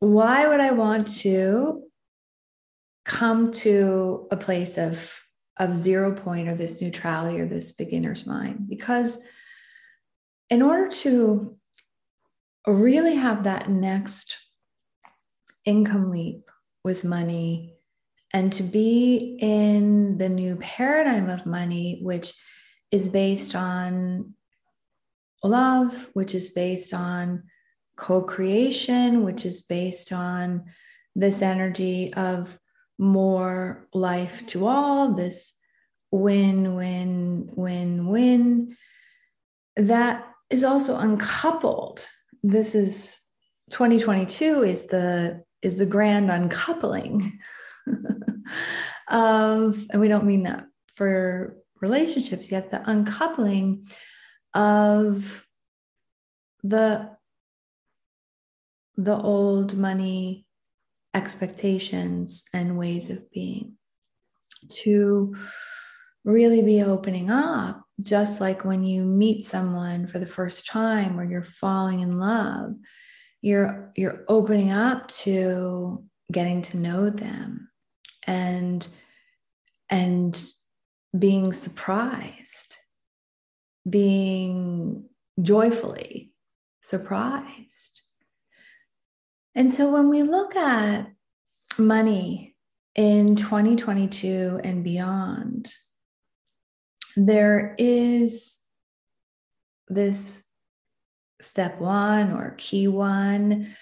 Why 0.00 0.46
would 0.46 0.60
i 0.60 0.72
want 0.72 1.06
to 1.18 1.82
come 3.04 3.52
to 3.52 4.28
a 4.30 4.36
place 4.36 4.78
of 4.78 5.20
of 5.58 5.76
zero 5.76 6.14
point 6.14 6.48
or 6.48 6.54
this 6.54 6.80
neutrality 6.80 7.40
or 7.40 7.46
this 7.46 7.72
beginner's 7.72 8.26
mind? 8.26 8.68
Because 8.68 9.18
in 10.48 10.62
order 10.62 10.88
to 10.88 11.56
really 12.66 13.14
have 13.14 13.44
that 13.44 13.70
next 13.70 14.36
income 15.64 16.10
leap 16.10 16.50
with 16.84 17.04
money 17.04 17.74
and 18.32 18.52
to 18.52 18.62
be 18.62 19.38
in 19.40 20.18
the 20.18 20.28
new 20.28 20.56
paradigm 20.56 21.28
of 21.28 21.46
money 21.46 22.00
which 22.02 22.32
is 22.90 23.08
based 23.08 23.54
on 23.54 24.34
love 25.42 26.08
which 26.12 26.34
is 26.34 26.50
based 26.50 26.94
on 26.94 27.42
co-creation 27.96 29.24
which 29.24 29.44
is 29.44 29.62
based 29.62 30.12
on 30.12 30.64
this 31.14 31.42
energy 31.42 32.12
of 32.14 32.58
more 33.00 33.88
life 33.94 34.46
to 34.46 34.66
all, 34.66 35.14
this 35.14 35.54
win, 36.10 36.74
win, 36.74 37.48
win, 37.54 38.06
win, 38.06 38.76
that 39.76 40.26
is 40.50 40.62
also 40.62 40.98
uncoupled. 40.98 42.06
This 42.42 42.74
is 42.74 43.18
2022 43.70 44.62
is 44.62 44.86
the 44.86 45.44
is 45.62 45.78
the 45.78 45.86
grand 45.86 46.30
uncoupling 46.30 47.38
of, 49.08 49.86
and 49.90 50.00
we 50.00 50.08
don't 50.08 50.24
mean 50.24 50.44
that 50.44 50.64
for 50.92 51.56
relationships 51.80 52.50
yet, 52.50 52.70
the 52.70 52.82
uncoupling 52.88 53.86
of 54.54 55.46
the 56.62 57.10
the 58.96 59.16
old 59.16 59.76
money 59.76 60.46
expectations 61.14 62.44
and 62.52 62.78
ways 62.78 63.10
of 63.10 63.30
being. 63.30 63.76
To 64.70 65.36
really 66.24 66.62
be 66.62 66.82
opening 66.82 67.30
up, 67.30 67.82
just 68.00 68.40
like 68.40 68.64
when 68.64 68.84
you 68.84 69.02
meet 69.02 69.44
someone 69.44 70.06
for 70.06 70.18
the 70.18 70.26
first 70.26 70.66
time 70.66 71.18
or 71.18 71.24
you're 71.24 71.42
falling 71.42 72.00
in 72.00 72.18
love, 72.18 72.74
you're 73.42 73.92
you're 73.96 74.24
opening 74.28 74.70
up 74.70 75.08
to 75.08 76.04
getting 76.30 76.62
to 76.62 76.76
know 76.76 77.10
them 77.10 77.70
and 78.26 78.86
and 79.88 80.44
being 81.18 81.52
surprised 81.52 82.76
being 83.88 85.04
joyfully 85.40 86.32
surprised. 86.82 88.00
And 89.54 89.70
so 89.70 89.92
when 89.92 90.08
we 90.08 90.22
look 90.22 90.54
at 90.56 91.10
money 91.78 92.56
in 92.94 93.36
2022 93.36 94.60
and 94.62 94.84
beyond, 94.84 95.72
there 97.28 97.74
is 97.78 98.58
this 99.88 100.44
step 101.40 101.80
one 101.80 102.32
or 102.32 102.54
key 102.58 102.88
one, 102.88 103.74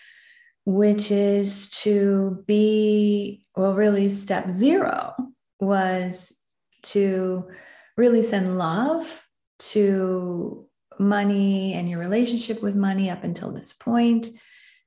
which 0.64 1.10
is 1.10 1.70
to 1.70 2.42
be, 2.46 3.46
well, 3.56 3.74
really, 3.74 4.08
step 4.08 4.50
zero 4.50 5.14
was 5.60 6.32
to 6.82 7.48
really 7.96 8.22
send 8.22 8.58
love 8.58 9.24
to 9.58 10.66
money 10.98 11.74
and 11.74 11.88
your 11.88 11.98
relationship 11.98 12.62
with 12.62 12.74
money 12.74 13.10
up 13.10 13.24
until 13.24 13.52
this 13.52 13.72
point 13.72 14.28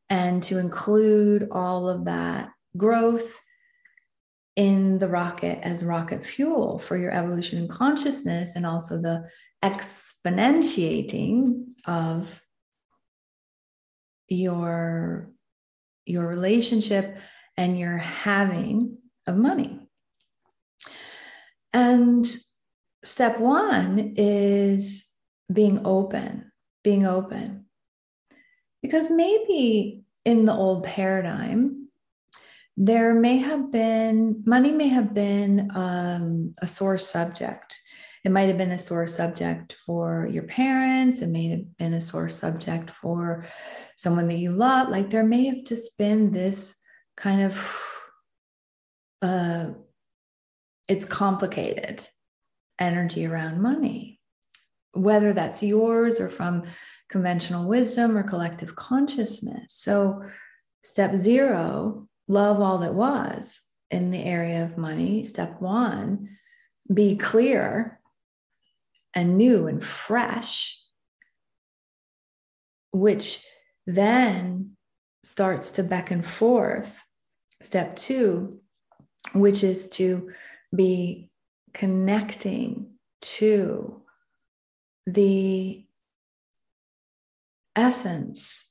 and 0.10 0.44
to 0.44 0.58
include 0.60 1.48
all 1.52 1.88
of 1.88 2.06
that 2.06 2.50
growth 2.78 3.40
in 4.56 5.00
the 5.00 5.08
rocket 5.08 5.60
as 5.64 5.84
rocket 5.84 6.26
fuel 6.26 6.80
for 6.80 6.98
your 6.98 7.12
evolution 7.12 7.60
in 7.60 7.68
consciousness 7.68 8.56
and 8.56 8.66
also 8.66 9.02
the 9.02 9.24
exponentiating 9.64 11.66
of 11.86 12.42
your 14.28 15.30
your 16.06 16.28
relationship 16.28 17.18
and 17.58 17.80
your 17.80 17.98
having 17.98 18.98
of 19.28 19.38
money. 19.38 19.88
And 21.74 22.26
step 23.04 23.40
1 23.40 24.16
is 24.18 25.06
being 25.54 25.86
open 25.86 26.52
being 26.84 27.06
open. 27.06 27.66
Because 28.82 29.12
maybe 29.12 30.04
in 30.26 30.46
the 30.46 30.54
old 30.54 30.84
paradigm, 30.84 31.81
there 32.84 33.14
may 33.14 33.38
have 33.38 33.72
been, 33.72 34.42
money 34.44 34.72
may 34.72 34.88
have 34.88 35.14
been 35.14 35.70
um, 35.76 36.52
a 36.64 36.66
sore 36.66 36.98
subject. 36.98 37.80
It 38.24 38.32
might 38.32 38.48
have 38.48 38.58
been 38.58 38.72
a 38.72 38.78
sore 38.80 39.06
subject 39.06 39.74
for 39.86 40.28
your 40.32 40.44
parents. 40.44 41.22
It 41.22 41.30
may 41.30 41.50
have 41.50 41.78
been 41.78 41.94
a 41.94 42.02
sore 42.02 42.30
subject 42.30 42.90
for 42.90 43.46
someone 43.98 44.28
that 44.30 44.40
you 44.40 44.52
love. 44.52 44.90
Like 44.90 45.12
there 45.12 45.24
may 45.24 45.46
have 45.46 45.64
just 45.64 45.96
been 46.00 46.32
this 46.32 46.76
kind 47.16 47.44
of, 47.44 47.88
uh, 49.22 49.70
it's 50.88 51.06
complicated 51.06 52.04
energy 52.80 53.28
around 53.28 53.62
money, 53.62 54.20
whether 54.94 55.34
that's 55.34 55.62
yours 55.62 56.20
or 56.20 56.32
from 56.32 56.64
conventional 57.10 57.70
wisdom 57.70 58.18
or 58.18 58.24
collective 58.24 58.76
consciousness. 58.76 59.66
So, 59.68 60.24
step 60.84 61.16
zero, 61.16 62.08
love 62.32 62.62
all 62.62 62.80
that 62.80 62.94
was 62.94 63.62
in 63.90 64.12
the 64.12 64.24
area 64.24 64.64
of 64.64 64.78
money. 64.78 65.24
Step 65.24 65.62
one, 65.62 66.38
be 66.92 67.16
clear 67.18 68.00
and 69.14 69.38
new 69.38 69.68
and 69.68 69.84
fresh, 69.84 70.80
which 72.94 73.44
then 73.86 74.78
starts 75.24 75.74
to 75.74 75.84
beckon 75.84 76.22
forth 76.22 77.04
step 77.62 77.96
two, 77.96 78.60
which 79.34 79.64
is 79.64 79.90
to 79.90 80.32
be 80.74 81.30
connecting 81.74 82.88
to 83.22 84.02
the 85.06 85.86
essence 87.76 88.66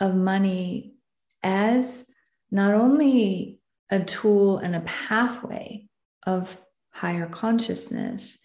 of 0.00 0.14
money 0.14 0.94
as 1.42 2.06
not 2.50 2.74
only 2.74 3.58
a 3.90 4.00
tool 4.00 4.58
and 4.58 4.74
a 4.74 4.80
pathway 4.80 5.86
of 6.26 6.58
higher 6.90 7.26
consciousness, 7.26 8.38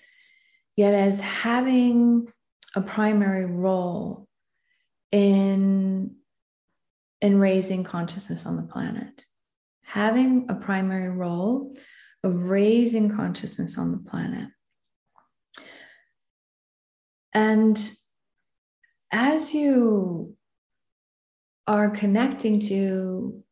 yet 0.75 0.93
as 0.93 1.19
having 1.19 2.27
a 2.75 2.81
primary 2.81 3.45
role 3.45 4.27
in, 5.12 6.15
in 7.21 7.39
raising 7.39 7.83
consciousness 7.83 8.45
on 8.45 8.55
the 8.55 8.63
planet. 8.63 9.25
Having 9.83 10.47
a 10.49 10.55
primary 10.55 11.09
role 11.09 11.75
of 12.23 12.43
raising 12.43 13.09
consciousness 13.15 13.77
on 13.77 13.91
the 13.91 13.97
planet. 13.97 14.49
And 17.33 17.91
as 19.12 19.53
you 19.53 20.35
are 21.67 21.89
connecting 21.89 22.59
to 22.59 23.43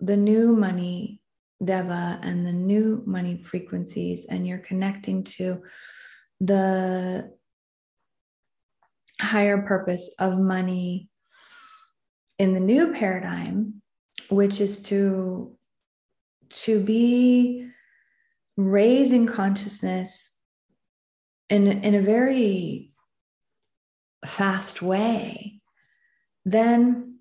the 0.00 0.16
new 0.16 0.54
money 0.54 1.20
deva 1.64 2.18
and 2.22 2.46
the 2.46 2.52
new 2.52 3.02
money 3.06 3.42
frequencies 3.42 4.26
and 4.26 4.46
you're 4.46 4.58
connecting 4.58 5.24
to 5.24 5.62
the 6.40 7.30
higher 9.20 9.62
purpose 9.62 10.14
of 10.18 10.38
money 10.38 11.08
in 12.38 12.52
the 12.52 12.60
new 12.60 12.92
paradigm 12.92 13.80
which 14.28 14.60
is 14.60 14.82
to 14.82 15.56
to 16.50 16.80
be 16.80 17.66
raising 18.56 19.26
consciousness 19.26 20.30
in 21.48 21.66
in 21.66 21.94
a 21.94 22.00
very 22.00 22.92
fast 24.26 24.82
way 24.82 25.60
then 26.44 27.13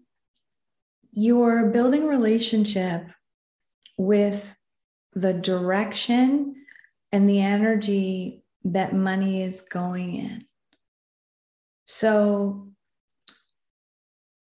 you're 1.14 1.68
building 1.68 2.08
relationship 2.08 3.06
with 3.98 4.56
the 5.14 5.34
direction 5.34 6.56
and 7.12 7.30
the 7.30 7.42
energy 7.42 8.44
that 8.66 8.94
money 8.94 9.44
is 9.44 9.62
going 9.62 10.16
in. 10.16 10.46
So 11.86 12.70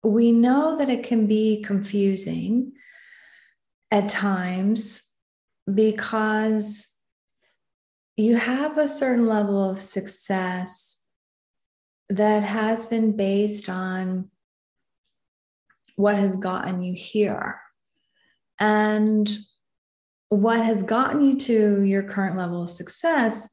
we 0.03 0.31
know 0.31 0.77
that 0.77 0.89
it 0.89 1.03
can 1.03 1.25
be 1.25 1.63
confusing 1.65 2.73
at 3.89 4.09
times 4.09 5.03
because 5.71 6.87
you 8.17 8.35
have 8.35 8.77
a 8.77 8.87
certain 8.87 9.25
level 9.25 9.69
of 9.69 9.81
success 9.81 10.99
that 12.09 12.43
has 12.43 12.85
been 12.85 13.15
based 13.15 13.69
on 13.69 14.29
what 15.95 16.15
has 16.15 16.35
gotten 16.35 16.81
you 16.81 16.93
here. 16.93 17.59
And 18.59 19.29
what 20.29 20.63
has 20.63 20.83
gotten 20.83 21.21
you 21.21 21.37
to 21.39 21.83
your 21.83 22.03
current 22.03 22.37
level 22.37 22.63
of 22.63 22.69
success, 22.69 23.49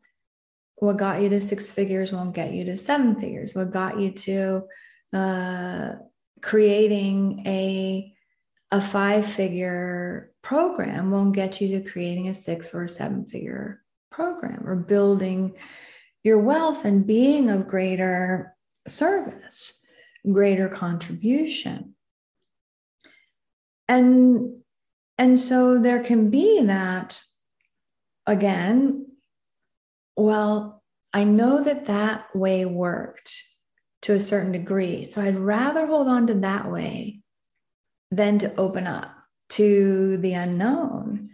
what 0.76 0.96
got 0.96 1.20
you 1.20 1.28
to 1.30 1.40
six 1.40 1.70
figures 1.70 2.12
won't 2.12 2.34
get 2.34 2.52
you 2.52 2.64
to 2.64 2.76
seven 2.76 3.18
figures. 3.18 3.54
What 3.54 3.72
got 3.72 3.98
you 3.98 4.12
to 4.12 4.62
uh, 5.12 5.92
creating 6.40 7.42
a, 7.46 8.12
a 8.70 8.80
five 8.80 9.26
figure 9.26 10.30
program 10.42 11.10
won't 11.10 11.34
get 11.34 11.60
you 11.60 11.80
to 11.80 11.90
creating 11.90 12.28
a 12.28 12.34
six 12.34 12.74
or 12.74 12.84
a 12.84 12.88
seven 12.88 13.26
figure 13.26 13.82
program 14.10 14.62
or 14.68 14.76
building 14.76 15.54
your 16.22 16.38
wealth 16.38 16.84
and 16.84 17.06
being 17.06 17.50
of 17.50 17.68
greater 17.68 18.54
service, 18.86 19.74
greater 20.30 20.68
contribution. 20.68 21.94
And 23.88 24.62
and 25.16 25.40
so 25.40 25.80
there 25.80 26.02
can 26.02 26.30
be 26.30 26.62
that 26.62 27.22
again, 28.26 29.06
well, 30.16 30.82
I 31.12 31.24
know 31.24 31.64
that 31.64 31.86
that 31.86 32.34
way 32.36 32.64
worked 32.64 33.32
to 34.02 34.14
a 34.14 34.20
certain 34.20 34.52
degree. 34.52 35.04
So 35.04 35.20
I'd 35.20 35.38
rather 35.38 35.86
hold 35.86 36.06
on 36.06 36.28
to 36.28 36.34
that 36.34 36.70
way 36.70 37.20
than 38.10 38.38
to 38.40 38.54
open 38.56 38.86
up 38.86 39.10
to 39.50 40.18
the 40.18 40.34
unknown. 40.34 41.30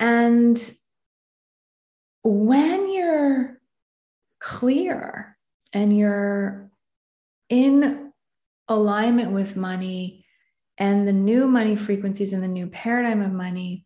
And 0.00 0.58
when 2.22 2.92
you're 2.92 3.60
clear 4.40 5.36
and 5.72 5.96
you're 5.96 6.70
in 7.48 8.12
alignment 8.68 9.32
with 9.32 9.56
money 9.56 10.17
and 10.78 11.06
the 11.06 11.12
new 11.12 11.48
money 11.48 11.76
frequencies 11.76 12.32
and 12.32 12.42
the 12.42 12.48
new 12.48 12.68
paradigm 12.68 13.20
of 13.20 13.32
money, 13.32 13.84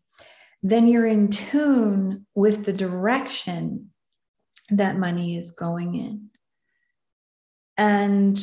then 0.61 0.87
you're 0.87 1.07
in 1.07 1.29
tune 1.29 2.25
with 2.35 2.65
the 2.65 2.73
direction 2.73 3.89
that 4.69 4.97
money 4.97 5.37
is 5.37 5.51
going 5.51 5.95
in. 5.95 6.29
And 7.75 8.39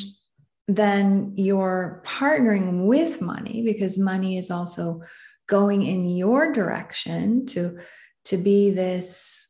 then 0.67 1.35
you're 1.37 2.03
partnering 2.05 2.87
with 2.87 3.21
money 3.21 3.63
because 3.63 3.97
money 3.97 4.37
is 4.37 4.51
also 4.51 5.03
going 5.49 5.83
in 5.83 6.09
your 6.09 6.53
direction 6.53 7.47
to, 7.47 7.79
to 8.25 8.37
be 8.37 8.71
this 8.71 9.49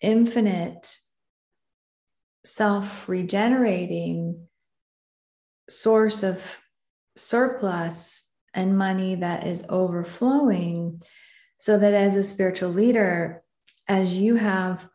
infinite, 0.00 0.96
self 2.44 3.08
regenerating 3.08 4.46
source 5.68 6.22
of 6.22 6.58
surplus 7.16 8.24
and 8.54 8.78
money 8.78 9.16
that 9.16 9.46
is 9.46 9.64
overflowing 9.68 11.00
so 11.58 11.78
that 11.78 11.94
as 11.94 12.16
a 12.16 12.24
spiritual 12.24 12.70
leader 12.70 13.42
as 13.88 14.12
you 14.12 14.36
have 14.36 14.88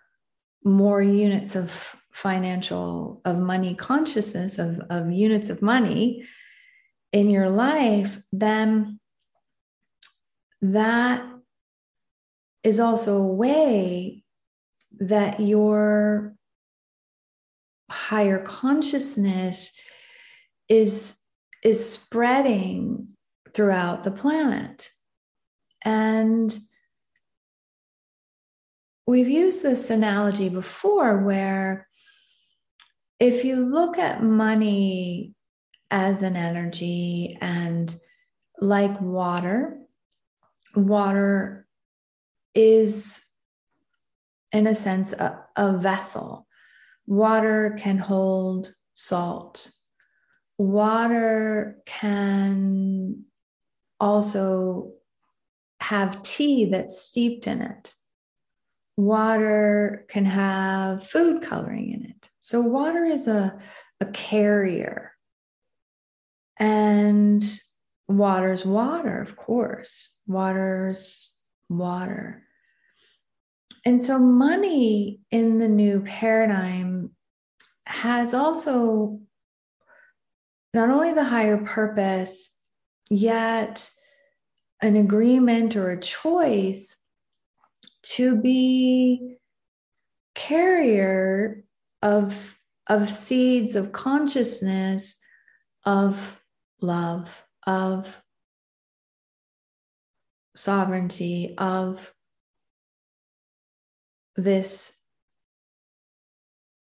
more 0.63 1.01
units 1.01 1.55
of 1.55 1.95
financial 2.11 3.21
of 3.25 3.37
money 3.37 3.75
consciousness 3.75 4.57
of, 4.57 4.79
of 4.89 5.11
units 5.11 5.49
of 5.49 5.61
money 5.61 6.25
in 7.11 7.29
your 7.29 7.49
life 7.49 8.21
then 8.31 8.99
that 10.61 11.25
is 12.63 12.79
also 12.79 13.17
a 13.17 13.27
way 13.27 14.23
that 14.99 15.39
your 15.39 16.35
higher 17.89 18.39
consciousness 18.39 19.77
is 20.67 21.15
is 21.65 21.93
spreading 21.93 23.07
throughout 23.55 24.03
the 24.03 24.11
planet. 24.11 24.91
And 25.83 26.55
we've 29.07 29.27
used 29.27 29.63
this 29.63 29.89
analogy 29.89 30.47
before 30.47 31.17
where 31.17 31.87
if 33.19 33.43
you 33.43 33.55
look 33.55 33.97
at 33.97 34.21
money 34.21 35.33
as 35.89 36.21
an 36.21 36.35
energy 36.35 37.35
and 37.41 37.95
like 38.61 39.01
water, 39.01 39.79
water 40.75 41.65
is, 42.53 43.23
in 44.51 44.67
a 44.67 44.75
sense, 44.75 45.13
a, 45.13 45.43
a 45.55 45.75
vessel. 45.75 46.45
Water 47.07 47.75
can 47.79 47.97
hold 47.97 48.75
salt 48.93 49.71
water 50.57 51.77
can 51.85 53.23
also 53.99 54.93
have 55.79 56.21
tea 56.21 56.65
that's 56.65 57.01
steeped 57.01 57.47
in 57.47 57.61
it. 57.61 57.93
Water 58.97 60.05
can 60.09 60.25
have 60.25 61.07
food 61.07 61.41
coloring 61.41 61.91
in 61.91 62.05
it. 62.05 62.29
So, 62.39 62.61
water 62.61 63.03
is 63.03 63.27
a, 63.27 63.59
a 63.99 64.05
carrier. 64.05 65.11
And 66.57 67.43
water's 68.07 68.65
water, 68.65 69.19
of 69.19 69.35
course. 69.35 70.13
Water's 70.27 71.33
water. 71.67 72.43
And 73.83 74.01
so, 74.01 74.17
money 74.17 75.19
in 75.29 75.57
the 75.57 75.67
new 75.67 75.99
paradigm 76.01 77.11
has 77.85 78.33
also 78.33 79.19
not 80.75 80.89
only 80.89 81.13
the 81.13 81.23
higher 81.23 81.57
purpose, 81.57 82.53
yet 83.09 83.89
an 84.81 84.97
agreement 84.97 85.77
or 85.77 85.89
a 85.89 86.01
choice 86.01 86.97
to 88.03 88.35
be 88.35 89.37
carrier 90.35 91.63
of, 92.01 92.59
of 92.87 93.09
seeds 93.09 93.75
of 93.75 93.93
consciousness 93.93 95.17
of 95.85 96.41
love, 96.81 97.45
of 97.65 98.21
sovereignty 100.57 101.55
of 101.57 102.13
this 104.35 105.01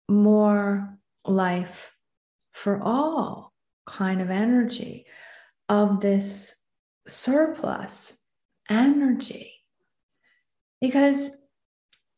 more 0.08 0.96
life 1.24 1.90
for 2.52 2.80
all 2.80 3.49
kind 3.86 4.20
of 4.20 4.30
energy 4.30 5.06
of 5.68 6.00
this 6.00 6.54
surplus 7.08 8.16
energy. 8.68 9.52
Because 10.80 11.30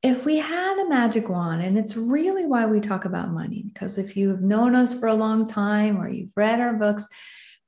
if 0.03 0.25
we 0.25 0.37
had 0.39 0.79
a 0.79 0.89
magic 0.89 1.29
wand, 1.29 1.63
and 1.63 1.79
it's 1.79 1.97
really 1.97 2.47
why 2.47 2.67
we 2.67 2.81
talk 2.81 3.05
about 3.05 3.31
money, 3.31 3.63
because 3.63 3.99
if 3.99 4.17
you've 4.17 4.43
known 4.43 4.75
us 4.75 4.99
for 4.99 5.07
a 5.07 5.15
long 5.15 5.47
time 5.47 6.01
or 6.01 6.09
you've 6.09 6.33
read 6.37 6.61
our 6.61 6.75
books, 6.75 7.07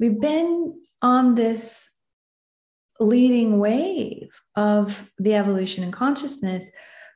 we've 0.01 0.21
been 0.21 0.75
on 1.01 1.35
this 1.35 1.91
leading 3.01 3.59
wave 3.59 4.29
of 4.57 5.11
the 5.19 5.35
evolution 5.35 5.85
in 5.85 5.93
consciousness 5.93 6.71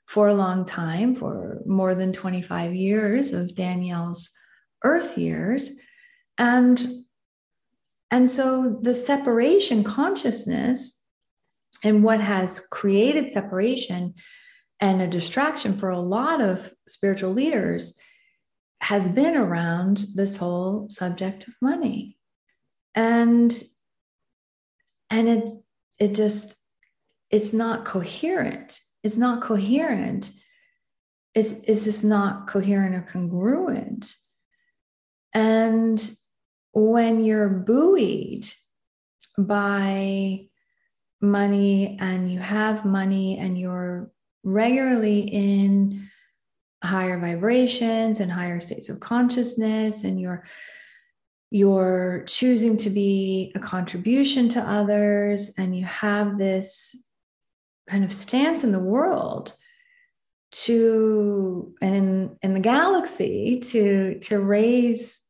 for 0.06 0.28
a 0.28 0.34
long 0.34 0.64
time, 0.64 1.14
for 1.14 1.60
more 1.66 1.94
than 1.94 2.12
25 2.12 2.74
years 2.74 3.32
of 3.32 3.54
Danielle's 3.54 4.30
earth 4.84 5.18
years. 5.18 5.72
And, 6.38 7.04
and 8.10 8.30
so 8.30 8.78
the 8.80 8.94
separation 8.94 9.84
consciousness 9.84 10.98
and 11.84 12.02
what 12.02 12.20
has 12.20 12.66
created 12.70 13.30
separation 13.30 14.14
and 14.80 15.02
a 15.02 15.06
distraction 15.06 15.76
for 15.76 15.90
a 15.90 16.00
lot 16.00 16.40
of 16.40 16.72
spiritual 16.86 17.32
leaders 17.32 17.96
has 18.80 19.08
been 19.08 19.36
around 19.36 20.04
this 20.14 20.36
whole 20.36 20.88
subject 20.88 21.48
of 21.48 21.54
money. 21.60 22.16
And 22.94 23.62
and 25.10 25.28
it 25.28 25.54
it 25.98 26.14
just 26.14 26.54
it's 27.30 27.52
not 27.52 27.84
coherent. 27.84 28.80
It's 29.02 29.16
not 29.16 29.42
coherent. 29.42 30.30
It's 31.34 31.52
it's 31.64 31.84
just 31.84 32.04
not 32.04 32.46
coherent 32.46 32.94
or 32.94 33.02
congruent. 33.02 34.14
And 35.34 36.10
when 36.72 37.24
you're 37.24 37.48
buoyed 37.48 38.46
by 39.36 40.46
money 41.20 41.96
and 42.00 42.32
you 42.32 42.38
have 42.38 42.84
money 42.84 43.38
and 43.38 43.58
you're 43.58 44.10
regularly 44.44 45.20
in 45.20 46.08
higher 46.82 47.18
vibrations 47.18 48.20
and 48.20 48.30
higher 48.30 48.60
states 48.60 48.88
of 48.88 49.00
consciousness 49.00 50.04
and 50.04 50.20
you're 50.20 50.44
you're 51.50 52.24
choosing 52.26 52.76
to 52.76 52.90
be 52.90 53.52
a 53.54 53.58
contribution 53.58 54.48
to 54.50 54.60
others 54.60 55.52
and 55.56 55.76
you 55.76 55.84
have 55.84 56.36
this 56.36 56.94
kind 57.88 58.04
of 58.04 58.12
stance 58.12 58.64
in 58.64 58.70
the 58.70 58.78
world 58.78 59.54
to 60.50 61.74
and 61.80 61.94
in 61.94 62.36
in 62.42 62.54
the 62.54 62.60
galaxy 62.60 63.60
to 63.60 64.18
to 64.20 64.38
raise 64.38 65.20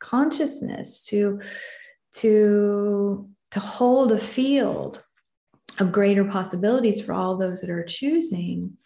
consciousness 0.00 1.04
to 1.06 1.40
to 2.16 3.28
to 3.50 3.60
hold 3.60 4.12
a 4.12 4.18
field 4.18 5.02
of 5.78 5.92
greater 5.92 6.24
possibilities 6.24 7.00
for 7.00 7.12
all 7.12 7.36
those 7.36 7.60
that 7.60 7.70
are 7.70 7.84
choosing, 7.84 8.76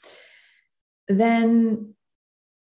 then 1.08 1.94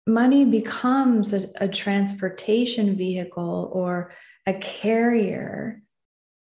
money 0.07 0.45
becomes 0.45 1.33
a, 1.33 1.49
a, 1.57 1.69
transportation 1.69 2.97
vehicle 2.97 3.71
or 3.73 4.13
a 4.47 4.55
carrier 4.55 5.83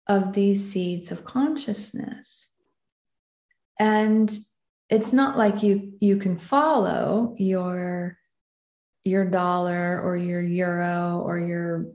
of 0.06 0.32
these 0.32 0.70
seeds 0.70 1.10
of 1.10 1.24
consciousness. 1.24 2.48
And 3.78 4.36
it's 4.88 5.12
not 5.12 5.36
like 5.36 5.62
you 5.62 5.92
you 6.00 6.16
can 6.16 6.36
follow 6.36 7.34
your 7.38 8.18
your 9.06 9.24
dollar 9.24 10.00
or 10.02 10.16
your 10.16 10.42
euro 10.42 11.22
or 11.24 11.38
your 11.38 11.86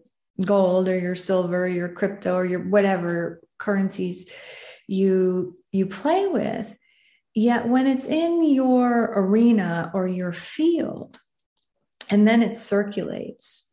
gold 0.43 0.88
or 0.88 0.97
your 0.97 1.15
silver, 1.15 1.65
or 1.65 1.67
your 1.67 1.89
crypto 1.89 2.36
or 2.36 2.45
your 2.45 2.62
whatever 2.62 3.41
currencies 3.60 4.30
you 4.88 5.58
you 5.71 5.86
play 5.86 6.28
with. 6.28 6.76
Yet 7.34 7.67
when 7.67 7.88
it's 7.88 8.08
in 8.08 8.43
your 8.43 9.12
arena 9.15 9.91
or 9.93 10.08
your 10.08 10.34
field, 10.34 11.19
and 12.10 12.28
then 12.28 12.41
it 12.41 12.56
circulates, 12.56 13.71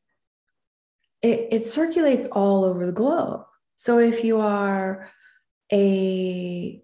it, 1.22 1.48
it 1.50 1.66
circulates 1.66 2.28
all 2.28 2.64
over 2.64 2.86
the 2.86 2.92
globe. 2.92 3.42
So 3.76 3.98
if 3.98 4.22
you 4.22 4.40
are 4.40 5.10
a 5.72 6.82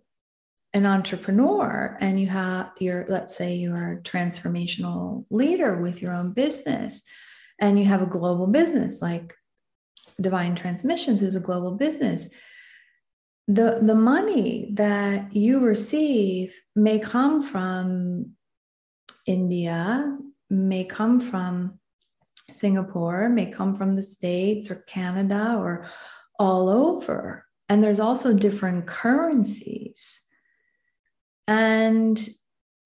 an 0.75 0.85
entrepreneur 0.87 1.97
and 2.01 2.21
you 2.21 2.27
have 2.27 2.71
your 2.79 3.07
let's 3.09 3.37
say 3.37 3.55
you're 3.55 3.93
a 3.93 4.03
transformational 4.03 5.25
leader 5.31 5.81
with 5.81 6.03
your 6.03 6.13
own 6.13 6.33
business 6.33 7.03
and 7.61 7.79
you 7.79 7.85
have 7.85 8.03
a 8.03 8.07
global 8.07 8.47
business 8.47 9.01
like 9.01 9.35
divine 10.21 10.55
transmissions 10.55 11.23
is 11.23 11.37
a 11.37 11.41
global 11.41 11.73
business 11.73 12.29
the 13.47 13.81
the 13.83 13.95
money 13.95 14.71
that 14.75 15.35
you 15.35 15.61
receive 15.61 16.59
may 16.75 16.99
come 16.99 17.43
from 17.43 18.35
India, 19.27 20.17
may 20.51 20.85
come 20.85 21.21
from 21.21 21.79
Singapore, 22.51 23.29
may 23.29 23.47
come 23.47 23.75
from 23.75 23.97
the 23.97 24.03
States 24.03 24.71
or 24.71 24.77
Canada 24.87 25.57
or 25.59 25.87
all 26.39 26.69
over. 26.69 27.47
And 27.69 27.83
there's 27.83 28.01
also 28.01 28.35
different 28.35 28.87
currencies. 28.87 30.21
And 31.47 32.19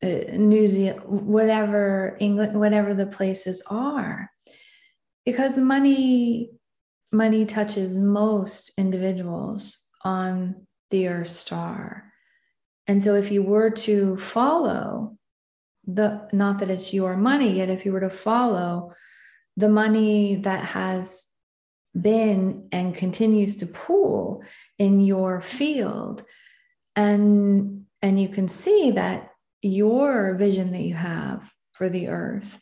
uh, 0.03 0.09
New 0.33 0.67
Zealand, 0.67 1.03
whatever 1.05 2.17
England, 2.21 2.59
whatever 2.59 2.95
the 2.95 3.07
places 3.07 3.63
are, 3.69 4.31
because 5.25 5.59
money 5.59 6.51
money 7.11 7.47
touches 7.47 7.97
most 7.97 8.71
individuals 8.77 9.79
on 10.05 10.67
the 10.91 11.09
Earth 11.09 11.29
star. 11.29 12.13
And 12.87 13.03
so 13.03 13.15
if 13.15 13.31
you 13.31 13.43
were 13.43 13.71
to 13.71 14.17
follow 14.17 15.17
the, 15.87 16.29
not 16.33 16.59
that 16.59 16.71
it's 16.71 16.93
your 16.93 17.17
money, 17.17 17.57
yet 17.57 17.71
if 17.71 17.85
you 17.85 17.93
were 17.93 18.01
to 18.01 18.11
follow 18.11 18.93
the 19.57 19.69
money 19.69 20.37
that 20.37 20.65
has 20.65 21.25
been 21.99 22.69
and 22.73 22.95
continues 22.95 23.57
to 23.59 23.67
pool 23.67 24.43
in 24.79 25.01
your 25.01 25.41
field, 25.41 26.25
and 26.95 27.87
and 28.03 28.21
you 28.21 28.29
can 28.29 28.49
see 28.49 28.93
that 28.93 29.31
your 29.63 30.35
vision 30.35 30.73
that 30.73 30.83
you 30.83 30.95
have 30.95 31.43
for 31.73 31.89
the 31.89 32.09
earth 32.09 32.61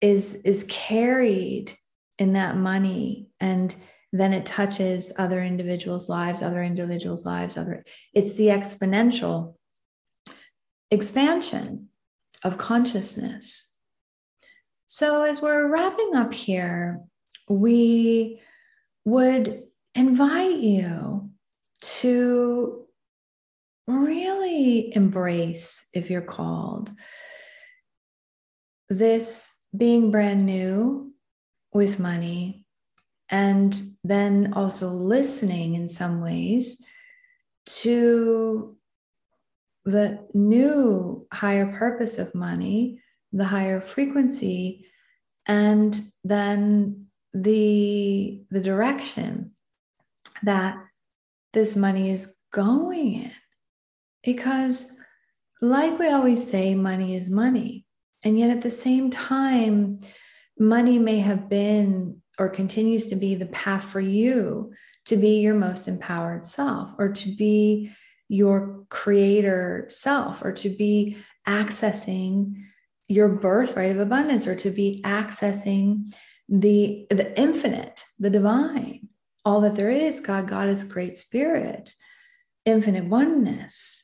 is 0.00 0.34
is 0.44 0.64
carried 0.68 1.76
in 2.18 2.34
that 2.34 2.56
money 2.56 3.28
and 3.40 3.74
then 4.12 4.32
it 4.32 4.46
touches 4.46 5.12
other 5.18 5.42
individuals' 5.42 6.08
lives, 6.08 6.40
other 6.40 6.62
individuals' 6.62 7.26
lives, 7.26 7.56
other 7.56 7.84
it's 8.12 8.34
the 8.36 8.48
exponential 8.48 9.54
expansion 10.90 11.88
of 12.44 12.58
consciousness. 12.58 13.68
So 14.86 15.24
as 15.24 15.42
we're 15.42 15.66
wrapping 15.66 16.14
up 16.14 16.32
here, 16.32 17.00
we 17.48 18.40
would 19.04 19.64
invite 19.94 20.58
you 20.58 21.30
to 21.82 22.83
really 23.86 24.94
embrace, 24.94 25.88
if 25.92 26.10
you're 26.10 26.22
called, 26.22 26.90
this 28.88 29.50
being 29.76 30.10
brand 30.10 30.46
new 30.46 31.12
with 31.72 31.98
money 31.98 32.64
and 33.30 33.82
then 34.04 34.52
also 34.54 34.88
listening 34.88 35.74
in 35.74 35.88
some 35.88 36.20
ways 36.20 36.80
to 37.66 38.76
the 39.84 40.26
new 40.34 41.26
higher 41.32 41.66
purpose 41.66 42.18
of 42.18 42.34
money, 42.34 43.00
the 43.32 43.44
higher 43.44 43.80
frequency, 43.80 44.86
and 45.46 46.00
then 46.22 47.06
the, 47.32 48.42
the 48.50 48.60
direction 48.60 49.52
that 50.42 50.76
this 51.52 51.76
money 51.76 52.10
is 52.10 52.34
going 52.52 53.14
in. 53.14 53.32
Because, 54.24 54.90
like 55.60 55.98
we 55.98 56.08
always 56.08 56.48
say, 56.48 56.74
money 56.74 57.14
is 57.14 57.28
money. 57.30 57.86
And 58.24 58.38
yet 58.38 58.50
at 58.50 58.62
the 58.62 58.70
same 58.70 59.10
time, 59.10 60.00
money 60.58 60.98
may 60.98 61.18
have 61.18 61.48
been 61.48 62.22
or 62.38 62.48
continues 62.48 63.08
to 63.08 63.16
be 63.16 63.34
the 63.34 63.46
path 63.46 63.84
for 63.84 64.00
you 64.00 64.72
to 65.06 65.16
be 65.16 65.40
your 65.40 65.54
most 65.54 65.86
empowered 65.86 66.46
self 66.46 66.90
or 66.98 67.10
to 67.10 67.34
be 67.36 67.92
your 68.28 68.86
creator 68.88 69.84
self 69.88 70.42
or 70.42 70.52
to 70.52 70.70
be 70.70 71.16
accessing 71.46 72.62
your 73.06 73.28
birthright 73.28 73.90
of 73.90 74.00
abundance 74.00 74.46
or 74.46 74.56
to 74.56 74.70
be 74.70 75.02
accessing 75.04 76.10
the 76.48 77.06
the 77.10 77.38
infinite 77.38 78.04
the 78.18 78.30
divine 78.30 79.08
all 79.44 79.60
that 79.60 79.74
there 79.74 79.90
is 79.90 80.20
god 80.20 80.48
god 80.48 80.68
is 80.68 80.84
great 80.84 81.16
spirit 81.16 81.94
infinite 82.64 83.04
oneness. 83.04 84.03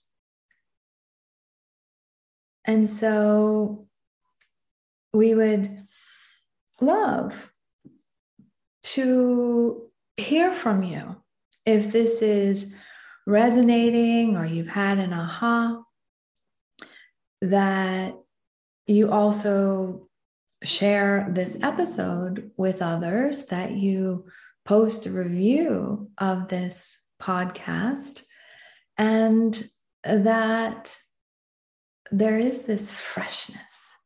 And 2.64 2.88
so 2.88 3.86
we 5.12 5.34
would 5.34 5.86
love 6.80 7.52
to 8.82 9.90
hear 10.16 10.52
from 10.52 10.82
you 10.82 11.16
if 11.66 11.92
this 11.92 12.22
is 12.22 12.74
resonating 13.26 14.36
or 14.36 14.44
you've 14.44 14.68
had 14.68 14.98
an 14.98 15.12
aha, 15.12 15.82
that 17.42 18.14
you 18.86 19.10
also 19.10 20.08
share 20.62 21.30
this 21.32 21.62
episode 21.62 22.50
with 22.56 22.82
others, 22.82 23.46
that 23.46 23.72
you 23.72 24.26
post 24.64 25.06
a 25.06 25.10
review 25.10 26.10
of 26.18 26.48
this 26.48 26.98
podcast, 27.20 28.22
and 28.98 29.64
that 30.04 30.96
there 32.10 32.38
is 32.38 32.62
this 32.62 32.92
freshness. 32.92 33.96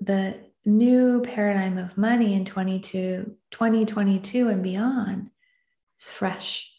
The 0.00 0.40
new 0.64 1.22
paradigm 1.22 1.78
of 1.78 1.96
money 1.96 2.34
in 2.34 2.44
22, 2.44 3.36
2022 3.50 4.48
and 4.48 4.62
beyond 4.62 5.30
is 5.98 6.10
fresh, 6.10 6.70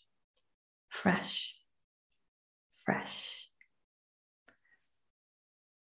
fresh, 0.90 1.56
fresh. 2.80 3.48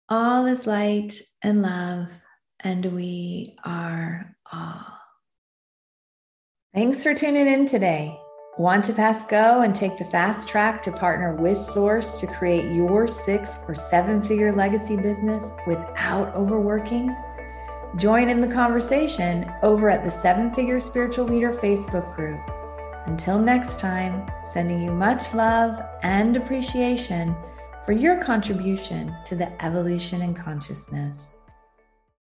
All 0.10 0.46
is 0.46 0.68
light 0.68 1.14
and 1.42 1.62
love, 1.62 2.08
and 2.60 2.86
we 2.94 3.56
are 3.64 4.36
all. 4.52 4.86
Thanks 6.74 7.04
for 7.04 7.16
tuning 7.16 7.48
in 7.48 7.68
today. 7.68 8.20
Want 8.60 8.86
to 8.86 8.94
pass 8.94 9.26
go 9.26 9.64
and 9.64 9.74
take 9.74 9.98
the 9.98 10.06
fast 10.06 10.48
track 10.48 10.84
to 10.84 10.92
partner 10.92 11.34
with 11.34 11.58
Source 11.58 12.20
to 12.20 12.28
create 12.28 12.72
your 12.72 13.08
six 13.08 13.58
or 13.68 13.74
seven 13.74 14.22
figure 14.22 14.54
legacy 14.54 14.96
business 14.96 15.50
without 15.66 16.32
overworking? 16.36 17.16
Join 17.96 18.30
in 18.30 18.42
the 18.42 18.48
conversation 18.48 19.52
over 19.64 19.90
at 19.90 20.04
the 20.04 20.12
Seven 20.12 20.54
Figure 20.54 20.80
Spiritual 20.80 21.26
Leader 21.26 21.52
Facebook 21.52 22.16
group. 22.16 22.40
Until 23.08 23.40
next 23.40 23.80
time, 23.80 24.30
sending 24.46 24.84
you 24.84 24.92
much 24.92 25.34
love 25.34 25.84
and 26.04 26.38
appreciation 26.38 27.36
for 27.84 27.94
your 27.94 28.22
contribution 28.22 29.16
to 29.26 29.36
the 29.36 29.66
evolution 29.66 30.22
in 30.22 30.36
consciousness. 30.36 31.40